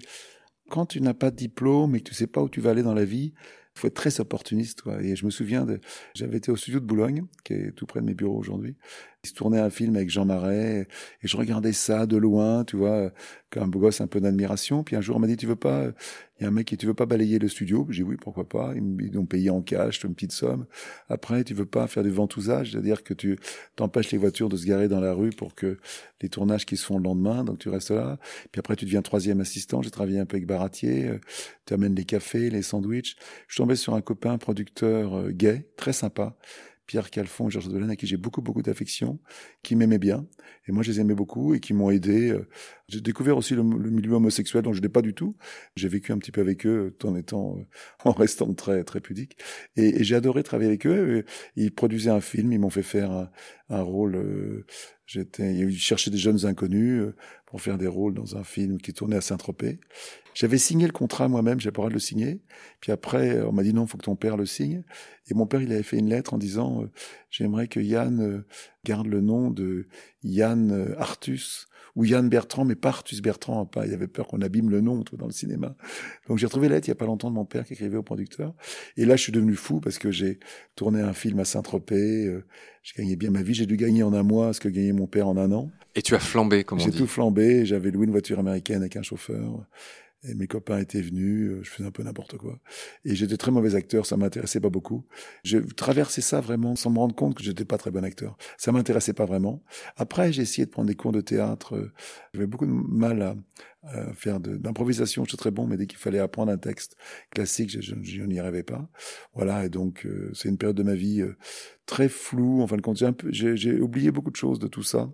quand 0.70 0.86
tu 0.86 1.02
n'as 1.02 1.14
pas 1.14 1.32
de 1.32 1.36
diplôme 1.36 1.96
et 1.96 2.00
que 2.00 2.10
tu 2.10 2.16
sais 2.16 2.28
pas 2.28 2.42
où 2.42 2.50
tu 2.50 2.62
vas 2.62 2.72
aller 2.72 2.84
dans 2.84 2.94
la 2.94 3.06
vie, 3.06 3.34
il 3.76 3.80
faut 3.80 3.88
être 3.88 3.94
très 3.94 4.20
opportuniste. 4.20 4.84
Et 5.02 5.16
je 5.16 5.26
me 5.26 5.32
souviens, 5.32 5.66
de, 5.66 5.80
j'avais 6.16 6.38
été 6.38 6.52
au 6.52 6.56
studio 6.56 6.80
de 6.80 6.86
Boulogne, 6.86 7.26
qui 7.44 7.54
est 7.54 7.72
tout 7.72 7.86
près 7.86 8.00
de 8.00 8.06
mes 8.06 8.14
bureaux 8.14 8.38
aujourd'hui. 8.38 8.76
Il 9.24 9.30
se 9.30 9.34
tournait 9.36 9.60
un 9.60 9.70
film 9.70 9.96
avec 9.96 10.10
Jean 10.10 10.26
Marais, 10.26 10.88
et 11.22 11.28
je 11.28 11.38
regardais 11.38 11.74
ça 11.74 12.08
de 12.08 12.18
loin, 12.18 12.64
tu 12.66 12.76
vois, 12.76 13.12
comme 13.52 13.64
un 13.64 13.68
beau 13.68 13.78
gosse, 13.78 14.02
un 14.02 14.08
peu 14.08 14.20
d'admiration. 14.20 14.84
Puis 14.84 14.96
un 14.96 15.02
jour, 15.02 15.18
on 15.18 15.20
m'a 15.20 15.28
dit, 15.28 15.38
tu 15.38 15.46
veux 15.46 15.56
pas, 15.56 15.90
il 16.40 16.44
y 16.44 16.46
a 16.46 16.48
un 16.48 16.52
mec 16.52 16.66
qui, 16.66 16.76
tu 16.76 16.88
veux 16.88 16.96
pas 16.96 17.06
balayer 17.06 17.38
le 17.38 17.48
studio? 17.48 17.86
J'ai 17.92 18.02
dit, 18.02 18.10
oui, 18.10 18.16
pourquoi 18.20 18.50
pas. 18.50 18.74
Ils 18.76 18.82
m'ont 18.82 19.28
payé 19.28 19.52
en 19.52 19.62
cash, 19.62 20.04
une 20.04 20.16
petite 20.16 20.32
somme. 20.32 20.66
Après, 21.08 21.44
tu 21.44 21.54
veux 21.54 21.68
pas 21.68 21.86
faire 21.86 22.02
du 22.02 22.10
ventousage, 22.10 22.72
c'est-à-dire 22.72 23.04
que 23.04 23.14
tu 23.14 23.38
t'empêches 23.76 24.12
les 24.12 24.18
voitures 24.18 24.50
de 24.50 24.58
se 24.58 24.66
garer 24.66 24.88
dans 24.88 25.00
la 25.02 25.14
rue 25.14 25.30
pour 25.30 25.54
que 25.54 25.78
les 26.22 26.30
tournages 26.30 26.66
qui 26.66 26.76
se 26.76 26.86
font 26.86 26.98
le 26.98 27.04
lendemain, 27.04 27.44
donc 27.44 27.60
tu 27.60 27.70
restes 27.70 27.92
là. 27.92 28.18
Puis 28.52 28.58
après, 28.58 28.76
tu 28.76 28.86
deviens 28.86 29.04
troisième 29.04 29.40
assistant. 29.40 29.84
J'ai 29.84 29.92
travaillé 29.92 30.18
un 30.18 30.26
peu 30.26 30.38
avec 30.38 30.48
Baratier. 30.48 31.10
Euh, 31.10 31.20
tu 31.68 31.76
amènes 31.76 31.94
les 31.94 32.06
cafés, 32.06 32.50
les 32.50 32.64
sandwichs. 32.64 33.16
Je 33.48 33.58
tombé 33.58 33.76
sur 33.76 33.94
un 33.94 34.02
copain 34.02 34.40
producteur 34.40 35.16
euh, 35.16 35.30
gay, 35.30 35.68
très 35.78 35.94
sympa, 35.94 36.36
Pierre 36.92 37.10
Calfon 37.10 37.50
Georges 37.50 37.70
Delaine, 37.70 37.90
à 37.90 37.96
qui 37.96 38.06
j'ai 38.06 38.18
beaucoup, 38.18 38.42
beaucoup 38.42 38.62
d'affection, 38.62 39.18
qui 39.64 39.78
m'aimaient 39.78 39.98
bien. 39.98 40.28
Et 40.68 40.74
moi, 40.74 40.84
je 40.84 40.92
les 40.92 41.00
aimais 41.00 41.16
beaucoup 41.16 41.54
et 41.54 41.62
qui 41.62 41.74
m'ont 41.74 41.90
aidé. 41.90 42.32
Euh, 42.32 42.50
j'ai 42.90 43.00
découvert 43.00 43.38
aussi 43.38 43.56
le, 43.56 43.64
milieu 43.64 44.12
homosexuel 44.12 44.64
dont 44.64 44.74
je 44.74 44.82
n'ai 44.82 44.90
pas 44.90 45.02
du 45.02 45.14
tout. 45.14 45.38
J'ai 45.78 45.88
vécu 45.88 46.12
un 46.12 46.18
petit 46.18 46.34
peu 46.34 46.42
avec 46.42 46.66
eux 46.66 46.94
tout 47.00 47.08
en 47.08 47.16
étant, 47.16 47.56
euh, 47.58 47.64
en 48.04 48.12
restant 48.12 48.54
très, 48.54 48.84
très 48.84 49.00
pudique. 49.00 49.38
Et, 49.78 50.04
j'ai 50.04 50.16
adoré 50.16 50.44
travailler 50.44 50.68
avec 50.68 50.86
eux. 50.86 51.24
Ils 51.56 51.74
produisaient 51.74 52.10
un 52.10 52.20
film, 52.20 52.52
ils 52.52 52.60
m'ont 52.60 52.70
fait 52.70 52.84
faire 52.84 53.10
un, 53.12 53.32
un 53.70 53.84
rôle, 53.84 54.18
euh, 54.18 54.66
j'étais, 55.06 55.56
ils 55.56 55.80
cherchaient 55.80 56.12
des 56.12 56.18
jeunes 56.18 56.46
inconnus 56.46 57.06
pour 57.46 57.62
faire 57.62 57.78
des 57.78 57.88
rôles 57.88 58.16
dans 58.16 58.36
un 58.36 58.44
film 58.44 58.82
qui 58.82 58.92
tournait 58.92 59.16
à 59.16 59.22
Saint-Tropez. 59.22 59.80
J'avais 60.34 60.58
signé 60.58 60.86
le 60.86 60.94
contrat 60.94 61.28
moi-même, 61.28 61.60
j'avais 61.60 61.74
pas 61.74 61.84
le 61.84 61.90
de 61.90 61.94
le 61.94 62.00
signer. 62.00 62.42
Puis 62.80 62.92
après, 62.92 63.42
on 63.42 63.52
m'a 63.52 63.64
dit 63.64 63.74
non, 63.74 63.86
faut 63.86 63.98
que 63.98 64.04
ton 64.04 64.16
père 64.16 64.38
le 64.38 64.46
signe. 64.46 64.84
Et 65.30 65.34
mon 65.34 65.46
père, 65.46 65.62
il 65.62 65.72
avait 65.72 65.84
fait 65.84 65.98
une 65.98 66.10
lettre 66.10 66.34
en 66.34 66.38
disant, 66.38 66.84
euh, 66.84 66.90
j'aimerais 67.30 67.68
que 67.68 67.80
Yann 67.80 68.22
euh, 68.22 68.46
garde 68.84 69.08
le 69.08 69.22
nom 69.22 69.52
de 69.52 69.88
Yann 70.24 70.72
euh, 70.72 71.00
Artus 71.00 71.68
ou 71.96 72.06
Yann 72.06 72.30
Bertrand, 72.30 72.64
mais 72.66 72.76
pas 72.76 72.90
Artus 72.90 73.22
Bertrand. 73.22 73.66
Pas, 73.66 73.86
il 73.86 73.94
avait 73.94 74.08
peur 74.08 74.28
qu'on 74.28 74.42
abîme 74.42 74.70
le 74.70 74.82
nom 74.82 75.04
dans 75.14 75.26
le 75.26 75.32
cinéma. 75.32 75.76
Donc 76.28 76.38
j'ai 76.38 76.46
retrouvé 76.46 76.70
la 76.70 76.76
lettre 76.76 76.88
il 76.88 76.92
y 76.92 76.94
a 76.94 76.96
pas 76.96 77.06
longtemps 77.06 77.30
de 77.30 77.36
mon 77.36 77.46
père 77.46 77.66
qui 77.66 77.74
écrivait 77.74 77.98
au 77.98 78.04
producteur. 78.04 78.54
Et 78.96 79.06
là, 79.06 79.18
je 79.18 79.24
suis 79.24 79.32
devenu 79.34 79.56
fou 79.56 79.82
parce 79.82 79.98
que 79.98 80.12
j'ai 80.12 80.40
tourné 80.76 81.02
un 81.02 81.14
film 81.14 81.40
à 81.40 81.46
Saint-Tropez. 81.46 82.42
j'ai 82.84 83.02
gagné 83.04 83.16
bien 83.18 83.30
ma 83.30 83.42
vie. 83.42 83.54
J'ai 83.54 83.66
dû 83.66 83.76
gagner 83.76 84.04
en 84.04 84.14
un 84.14 84.24
mois 84.24 84.54
ce 84.54 84.62
que 84.62 84.70
gagnait 84.70 84.94
mon 84.94 85.08
père 85.08 85.28
en 85.28 85.36
un 85.36 85.52
an. 85.52 85.70
Et 85.96 86.02
tu 86.02 86.16
as 86.16 86.20
flambé, 86.20 86.64
comment 86.64 86.82
on 86.82 86.86
dit 86.86 86.92
J'ai 86.92 86.98
tout 86.98 87.08
flambé. 87.08 87.66
J'avais 87.66 87.92
loué 87.92 88.06
une 88.06 88.12
voiture 88.12 88.40
américaine 88.40 88.82
avec 88.82 88.96
un 88.96 89.02
chauffeur. 89.02 89.66
Et 90.24 90.36
mes 90.36 90.46
copains 90.46 90.78
étaient 90.78 91.02
venus, 91.02 91.50
euh, 91.50 91.64
je 91.64 91.70
faisais 91.70 91.88
un 91.88 91.92
peu 91.92 92.04
n'importe 92.04 92.38
quoi. 92.38 92.60
Et 93.06 93.16
j'étais 93.16 93.38
très 93.38 93.50
mauvais 93.50 93.74
acteur, 93.74 94.06
ça 94.06 94.18
m'intéressait 94.18 94.60
pas 94.60 94.70
beaucoup. 94.70 95.06
J'ai 95.44 95.66
traversé 95.66 96.22
ça 96.22 96.42
vraiment 96.42 96.76
sans 96.76 96.92
me 96.92 97.00
rendre 97.00 97.16
compte 97.16 97.36
que 97.36 97.44
j'étais 97.44 97.66
pas 97.66 97.80
très 97.80 97.90
bon 97.90 98.04
acteur. 98.04 98.38
Ça 98.58 98.72
m'intéressait 98.72 99.14
pas 99.14 99.26
vraiment. 99.26 99.64
Après, 99.98 100.32
j'ai 100.32 100.44
essayé 100.44 100.66
de 100.66 100.72
prendre 100.72 100.88
des 100.88 100.96
cours 100.96 101.12
de 101.12 101.22
théâtre. 101.22 101.92
J'avais 102.34 102.46
beaucoup 102.46 102.68
de 102.68 102.72
mal 102.72 103.22
à, 103.22 103.36
faire 104.14 104.40
d'improvisation. 104.40 105.26
J'étais 105.26 105.38
très 105.38 105.52
bon, 105.52 105.66
mais 105.66 105.76
dès 105.76 105.88
qu'il 105.88 105.98
fallait 105.98 106.20
apprendre 106.20 106.52
un 106.52 106.58
texte 106.58 106.98
classique, 107.32 107.72
je, 107.72 107.82
je, 107.82 108.22
n'y 108.22 108.40
arrivais 108.40 108.62
pas. 108.62 108.88
Voilà, 109.34 109.66
et 109.66 109.70
donc 109.70 110.06
euh, 110.06 110.30
c'est 110.36 110.50
une 110.50 110.58
période 110.60 110.78
de 110.78 110.84
ma 110.84 110.94
vie 110.94 111.22
euh, 111.22 111.36
très 111.88 112.10
floue. 112.10 112.62
En 112.62 112.68
fin 112.68 112.78
de 112.78 112.82
compte, 112.82 113.04
j'ai 113.30 113.82
oublié 113.82 114.12
beaucoup 114.12 114.30
de 114.30 114.36
choses 114.36 114.60
de 114.60 114.68
tout 114.68 114.84
ça. 114.84 115.10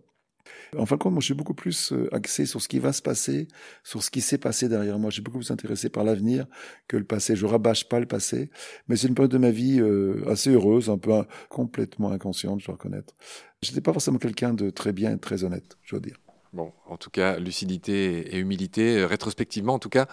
En 0.75 0.85
fin 0.85 0.95
de 0.95 1.01
compte, 1.01 1.13
moi, 1.13 1.21
je 1.21 1.25
suis 1.25 1.33
beaucoup 1.33 1.53
plus 1.53 1.93
euh, 1.93 2.13
axé 2.13 2.45
sur 2.45 2.61
ce 2.61 2.67
qui 2.67 2.79
va 2.79 2.93
se 2.93 3.01
passer, 3.01 3.47
sur 3.83 4.03
ce 4.03 4.09
qui 4.09 4.21
s'est 4.21 4.37
passé 4.37 4.67
derrière 4.67 4.99
moi. 4.99 5.09
Je 5.09 5.15
suis 5.15 5.21
beaucoup 5.21 5.37
plus 5.37 5.51
intéressé 5.51 5.89
par 5.89 6.03
l'avenir 6.03 6.45
que 6.87 6.97
le 6.97 7.03
passé. 7.03 7.35
Je 7.35 7.45
rabâche 7.45 7.87
pas 7.87 7.99
le 7.99 8.05
passé, 8.05 8.49
mais 8.87 8.95
c'est 8.95 9.07
une 9.07 9.15
période 9.15 9.31
de 9.31 9.37
ma 9.37 9.51
vie 9.51 9.79
euh, 9.79 10.23
assez 10.27 10.51
heureuse, 10.51 10.89
un 10.89 10.97
peu 10.97 11.13
complètement 11.49 12.11
inconsciente, 12.11 12.59
je 12.59 12.65
dois 12.65 12.75
reconnaître. 12.75 13.13
Je 13.61 13.69
n'étais 13.69 13.81
pas 13.81 13.93
forcément 13.93 14.17
quelqu'un 14.17 14.53
de 14.53 14.69
très 14.69 14.93
bien 14.93 15.13
et 15.13 15.17
très 15.17 15.43
honnête, 15.43 15.77
je 15.83 15.91
dois 15.91 15.99
dire. 15.99 16.17
Bon, 16.53 16.71
en 16.87 16.97
tout 16.97 17.09
cas, 17.09 17.39
lucidité 17.39 18.35
et 18.35 18.39
humilité, 18.39 18.97
euh, 18.97 19.07
rétrospectivement, 19.07 19.73
en 19.73 19.79
tout 19.79 19.89
cas. 19.89 20.07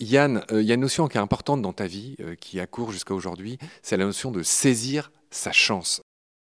Yann, 0.00 0.42
il 0.50 0.62
y 0.62 0.72
a 0.72 0.74
une 0.74 0.80
notion 0.80 1.08
qui 1.08 1.18
est 1.18 1.20
importante 1.20 1.62
dans 1.62 1.72
ta 1.72 1.86
vie, 1.86 2.16
qui 2.40 2.60
a 2.60 2.66
cours 2.66 2.92
jusqu'à 2.92 3.14
aujourd'hui, 3.14 3.58
c'est 3.82 3.96
la 3.96 4.04
notion 4.04 4.30
de 4.30 4.42
saisir 4.42 5.10
sa 5.30 5.52
chance. 5.52 6.00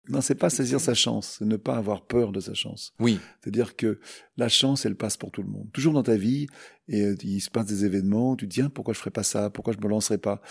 Non, 0.09 0.21
c'est 0.21 0.35
pas 0.35 0.49
saisir 0.49 0.79
sa 0.79 0.93
chance, 0.93 1.37
c'est 1.39 1.45
ne 1.45 1.57
pas 1.57 1.75
avoir 1.75 2.05
peur 2.05 2.31
de 2.31 2.39
sa 2.39 2.53
chance. 2.53 2.93
Oui. 2.99 3.19
C'est-à-dire 3.41 3.75
que 3.75 3.99
la 4.37 4.49
chance, 4.49 4.85
elle 4.85 4.95
passe 4.95 5.17
pour 5.17 5.31
tout 5.31 5.41
le 5.41 5.49
monde. 5.49 5.67
Toujours 5.73 5.93
dans 5.93 6.03
ta 6.03 6.15
vie, 6.15 6.47
et 6.87 7.01
euh, 7.01 7.15
il 7.23 7.41
se 7.41 7.49
passe 7.49 7.65
des 7.65 7.85
événements, 7.85 8.35
tu 8.35 8.47
te 8.47 8.61
dis, 8.61 8.67
pourquoi 8.69 8.93
je 8.93 8.99
ferais 8.99 9.11
pas 9.11 9.23
ça, 9.23 9.49
pourquoi 9.49 9.73
je 9.73 9.79
me 9.79 9.89
lancerais 9.89 10.17
pas? 10.17 10.41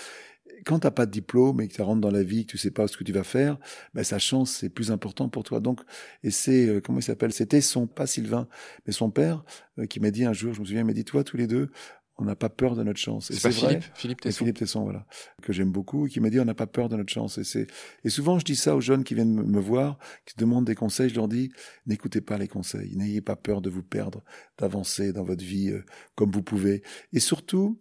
Quand 0.65 0.81
t'as 0.81 0.91
pas 0.91 1.07
de 1.07 1.11
diplôme 1.11 1.61
et 1.61 1.69
que 1.69 1.75
tu 1.75 1.83
rentres 1.83 2.01
dans 2.01 2.11
la 2.11 2.23
vie, 2.23 2.47
que 2.47 2.53
tu 2.53 2.59
sais 2.59 2.71
pas 2.71 2.89
ce 2.89 2.97
que 2.97 3.05
tu 3.05 3.13
vas 3.13 3.25
faire, 3.25 3.59
ben 3.95 4.03
sa 4.03 4.19
chance 4.19 4.51
c'est 4.51 4.69
plus 4.69 4.91
important 4.91 5.29
pour 5.29 5.45
toi. 5.45 5.61
Donc, 5.61 5.81
et 6.23 6.31
c'est 6.31 6.67
euh, 6.67 6.81
comment 6.81 6.99
il 6.99 7.03
s'appelle? 7.03 7.33
C'était 7.33 7.61
son 7.61 7.87
pas 7.87 8.07
Sylvain, 8.07 8.49
mais 8.87 8.93
son 8.93 9.11
père 9.11 9.45
euh, 9.79 9.87
qui 9.87 10.01
m'a 10.01 10.11
dit 10.11 10.25
un 10.25 10.33
jour, 10.33 10.55
je 10.55 10.61
me 10.61 10.65
souviens, 10.65 10.81
il 10.81 10.87
m'a 10.87 10.93
dit 10.93 11.05
toi 11.05 11.25
tous 11.25 11.37
les 11.37 11.47
deux, 11.47 11.71
on 12.19 12.25
n'a 12.25 12.37
pas 12.37 12.49
peur 12.49 12.77
de 12.77 12.83
notre 12.83 12.99
chance. 12.99 13.31
C'est 13.31 13.53
Philippe, 13.53 13.85
Philippe 13.95 14.21
Tesson. 14.21 14.39
Philippe 14.39 14.59
Tesson, 14.59 14.83
voilà, 14.85 15.07
que 15.43 15.53
j'aime 15.53 15.71
beaucoup, 15.71 16.07
qui 16.07 16.21
m'a 16.21 16.31
dit 16.31 16.41
on 16.41 16.45
n'a 16.45 16.55
pas 16.55 16.67
peur 16.67 16.89
de 16.89 16.97
notre 16.97 17.13
chance. 17.13 17.39
Et 17.39 17.45
c'est 17.45 17.67
et 18.05 18.09
souvent 18.09 18.39
je 18.39 18.45
dis 18.45 18.57
ça 18.57 18.75
aux 18.75 18.81
jeunes 18.81 19.05
qui 19.05 19.15
viennent 19.15 19.35
me 19.35 19.61
voir, 19.61 19.99
qui 20.25 20.35
demandent 20.37 20.67
des 20.67 20.75
conseils, 20.75 21.11
je 21.11 21.15
leur 21.15 21.29
dis 21.29 21.51
n'écoutez 21.87 22.21
pas 22.21 22.39
les 22.39 22.49
conseils, 22.49 22.97
n'ayez 22.97 23.21
pas 23.21 23.37
peur 23.37 23.61
de 23.61 23.71
vous 23.71 23.83
perdre, 23.83 24.23
d'avancer 24.59 25.13
dans 25.13 25.25
votre 25.25 25.45
vie 25.45 25.71
euh, 25.71 25.85
comme 26.15 26.31
vous 26.31 26.43
pouvez. 26.43 26.83
Et 27.13 27.21
surtout, 27.21 27.79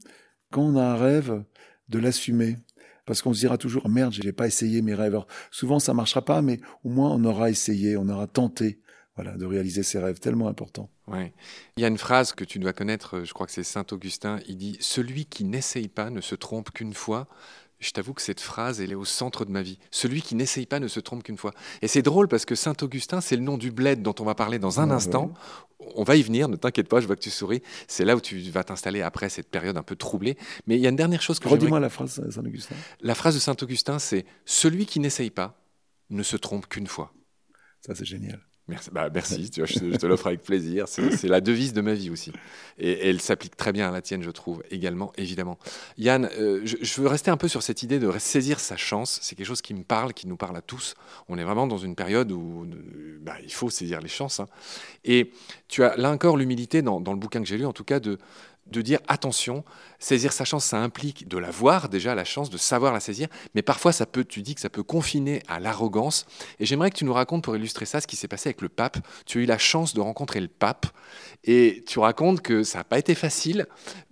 quand 0.52 0.64
on 0.64 0.76
a 0.78 0.84
un 0.84 0.96
rêve, 0.96 1.44
de 1.90 2.00
l'assumer. 2.00 2.58
Parce 3.06 3.22
qu'on 3.22 3.34
se 3.34 3.40
dira 3.40 3.58
toujours 3.58 3.88
merde, 3.88 4.14
j'ai 4.14 4.32
pas 4.32 4.48
essayé 4.48 4.82
mes 4.82 4.96
rêves. 4.96 5.20
souvent 5.52 5.80
ça 5.80 5.94
marchera 5.94 6.26
pas, 6.26 6.42
mais 6.42 6.60
au 6.84 6.90
moins 6.90 7.12
on 7.12 7.24
aura 7.24 7.52
essayé, 7.52 7.98
on 7.98 8.10
aura 8.10 8.26
tenté 8.26 8.82
voilà, 9.16 9.38
de 9.38 9.46
réaliser 9.46 9.84
ses 9.84 10.00
rêves, 10.00 10.20
tellement 10.20 10.48
important. 10.48 10.90
Ouais. 11.08 11.34
Il 11.78 11.82
y 11.82 11.86
a 11.86 11.88
une 11.88 11.98
phrase 11.98 12.34
que 12.34 12.44
tu 12.44 12.60
dois 12.60 12.74
connaître, 12.74 13.24
je 13.24 13.34
crois 13.34 13.46
que 13.46 13.52
c'est 13.52 13.64
Saint 13.64 13.86
Augustin, 13.92 14.40
il 14.48 14.58
dit 14.58 14.78
Celui 14.80 15.26
qui 15.26 15.44
n'essaye 15.44 15.88
pas 15.88 16.10
ne 16.10 16.22
se 16.22 16.36
trompe 16.36 16.72
qu'une 16.72 16.94
fois. 16.94 17.28
Je 17.80 17.92
t'avoue 17.92 18.14
que 18.14 18.22
cette 18.22 18.40
phrase, 18.40 18.80
elle 18.80 18.92
est 18.92 18.96
au 18.96 19.06
centre 19.06 19.44
de 19.44 19.52
ma 19.52 19.62
vie. 19.62 19.78
Celui 19.92 20.22
qui 20.22 20.36
n'essaye 20.36 20.66
pas 20.66 20.80
ne 20.80 20.88
se 20.88 21.00
trompe 21.00 21.24
qu'une 21.24 21.38
fois. 21.38 21.54
Et 21.82 21.88
c'est 21.88 22.02
drôle 22.02 22.28
parce 22.28 22.46
que 22.46 22.56
Saint-Augustin, 22.56 23.20
c'est 23.20 23.36
le 23.36 23.42
nom 23.42 23.58
du 23.58 23.70
bled 23.70 24.02
dont 24.02 24.16
on 24.20 24.24
va 24.24 24.34
parler 24.34 24.60
dans 24.60 24.80
un 24.80 24.90
ah, 24.90 24.96
instant. 24.96 25.34
On 25.96 26.04
va 26.04 26.16
y 26.16 26.24
venir, 26.24 26.48
ne 26.48 26.56
t'inquiète 26.56 26.88
pas, 26.88 27.02
je 27.02 27.06
vois 27.06 27.18
que 27.18 27.22
tu 27.22 27.30
souris. 27.30 27.62
C'est 27.88 28.06
là 28.06 28.16
où 28.16 28.22
tu 28.22 28.40
vas 28.50 28.64
t'installer 28.64 29.02
après 29.02 29.30
cette 29.30 29.50
période 29.50 29.78
un 29.78 29.84
peu 29.84 29.96
troublée. 29.96 30.38
Mais 30.68 30.78
il 30.78 30.82
y 30.82 30.88
a 30.88 30.90
une 30.90 30.96
dernière 30.96 31.22
chose 31.22 31.40
que 31.40 31.50
Redis-moi 31.50 31.80
la 31.82 31.90
phrase 31.90 32.18
de 32.20 32.32
Saint-Augustin. 32.32 32.76
La 33.02 33.14
phrase 33.14 33.36
de 33.36 33.40
Saint-Augustin, 33.40 34.00
c'est 34.00 34.26
Celui 34.46 34.86
qui 34.86 35.00
n'essaye 35.00 35.30
pas 35.30 35.60
ne 36.10 36.24
se 36.24 36.38
trompe 36.38 36.68
qu'une 36.68 36.88
fois. 36.88 37.14
Ça, 37.86 37.94
c'est 37.94 38.06
génial. 38.06 38.42
Merci, 38.68 38.90
bah, 38.92 39.10
merci 39.14 39.52
tu 39.52 39.60
vois, 39.62 39.68
je, 39.68 39.96
te, 39.96 40.06
l'offre 40.08 40.28
avec 40.28 40.42
plaisir. 40.42 40.88
C'est 40.88 41.28
la 41.28 41.40
devise 41.40 41.74
de 41.74 41.82
ma 41.82 41.94
vie 41.94 42.10
aussi. 42.10 42.32
Et, 42.80 43.10
elle 43.10 43.22
s'applique 43.22 43.56
très 43.56 43.72
bien 43.72 43.88
à 43.88 43.92
la 43.92 44.02
tienne, 44.02 44.24
je 44.24 44.32
trouve, 44.32 44.64
également, 44.72 45.14
évidemment. 45.18 45.60
Yann, 45.98 46.30
euh, 46.40 46.62
je, 46.66 47.02
veux 47.02 47.08
rester 47.08 47.30
un 47.30 47.38
peu 47.38 47.48
sur 47.48 47.62
cette 47.62 47.84
idée 47.84 48.00
de 48.00 48.12
saisir 48.18 48.60
sa 48.60 48.76
chance. 48.76 49.20
C'est 49.22 49.36
quelque 49.36 49.46
chose 49.46 49.62
qui 49.62 49.76
me 49.76 49.84
parle, 49.84 50.14
qui 50.14 50.28
nous 50.28 50.38
parle 50.38 50.58
à 50.58 50.62
tous. 50.62 50.96
On 51.30 51.38
est 51.38 51.44
vraiment 51.44 51.68
dans 51.68 51.78
une 51.78 51.96
période 51.96 52.32
où 52.32 52.66
bah, 53.22 53.36
il 53.44 53.54
faut 53.54 53.70
saisir 53.70 54.02
les 54.02 54.08
chances. 54.08 54.40
Hein. 54.40 54.48
Et 55.04 55.32
tu 55.68 55.84
as 55.84 55.96
là 55.96 56.10
encore 56.10 56.36
l'humilité, 56.36 56.82
dans, 56.82 57.00
dans 57.00 57.14
le 57.14 57.20
bouquin 57.20 57.42
que 57.42 57.48
j'ai 57.48 57.58
lu 57.58 57.66
en 57.66 57.74
tout 57.74 57.84
cas, 57.84 58.00
de, 58.00 58.18
de 58.72 58.82
dire 58.82 59.00
attention, 59.08 59.64
saisir 60.00 60.34
sa 60.34 60.44
chance, 60.44 60.66
ça 60.66 60.78
implique 60.82 61.28
de 61.28 61.38
la 61.38 61.52
voir 61.52 61.88
déjà, 61.88 62.16
la 62.16 62.26
chance, 62.26 62.50
de 62.50 62.58
savoir 62.58 62.94
la 62.94 63.00
saisir, 63.00 63.28
mais 63.54 63.62
parfois 63.62 63.92
ça 63.92 64.06
peut, 64.06 64.26
tu 64.26 64.42
dis 64.42 64.56
que 64.56 64.62
ça 64.62 64.70
peut 64.70 64.84
confiner 64.84 65.44
à 65.48 65.60
l'arrogance. 65.60 66.26
Et 66.60 66.66
j'aimerais 66.66 66.90
que 66.90 66.98
tu 66.98 67.06
nous 67.06 67.14
racontes 67.14 67.44
pour 67.44 67.56
illustrer 67.56 67.86
ça 67.86 68.02
ce 68.02 68.08
qui 68.08 68.16
s'est 68.16 68.28
passé 68.28 68.50
avec 68.50 68.62
le 68.62 68.70
pape. 68.70 68.98
Tu 69.26 69.40
as 69.40 69.42
eu 69.42 69.46
la 69.46 69.58
chance 69.58 69.94
de 69.94 70.02
rencontrer 70.02 70.42
le 70.42 70.48
pape 70.48 70.88
et 71.44 71.84
tu 71.88 72.00
racontes 72.00 72.42
que 72.42 72.64
ça 72.64 72.80
n'a 72.80 72.84
pas 72.84 72.98
été 72.98 73.14
facile 73.14 73.68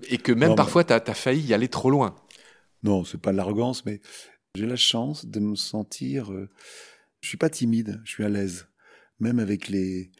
et 0.07 0.17
que 0.17 0.31
même 0.31 0.55
parfois 0.55 0.83
tu 0.83 0.93
as, 0.93 1.01
failli 1.13 1.41
y 1.41 1.53
aller 1.53 1.67
trop 1.67 1.89
loin. 1.89 2.15
Non, 2.83 3.03
c'est 3.03 3.19
pas 3.19 3.31
de 3.31 3.37
l'arrogance, 3.37 3.85
mais 3.85 4.01
j'ai 4.55 4.67
la 4.67 4.75
chance 4.75 5.25
de 5.25 5.39
me 5.39 5.55
sentir. 5.55 6.25
Je 6.25 6.33
euh, 6.33 6.49
je 7.21 7.29
suis 7.29 7.37
pas 7.37 7.49
timide, 7.49 8.01
je 8.03 8.11
suis 8.11 8.25
à 8.25 8.29
l'aise, 8.29 8.67
même 9.21 9.39
avec 9.39 9.69
les 9.69 10.11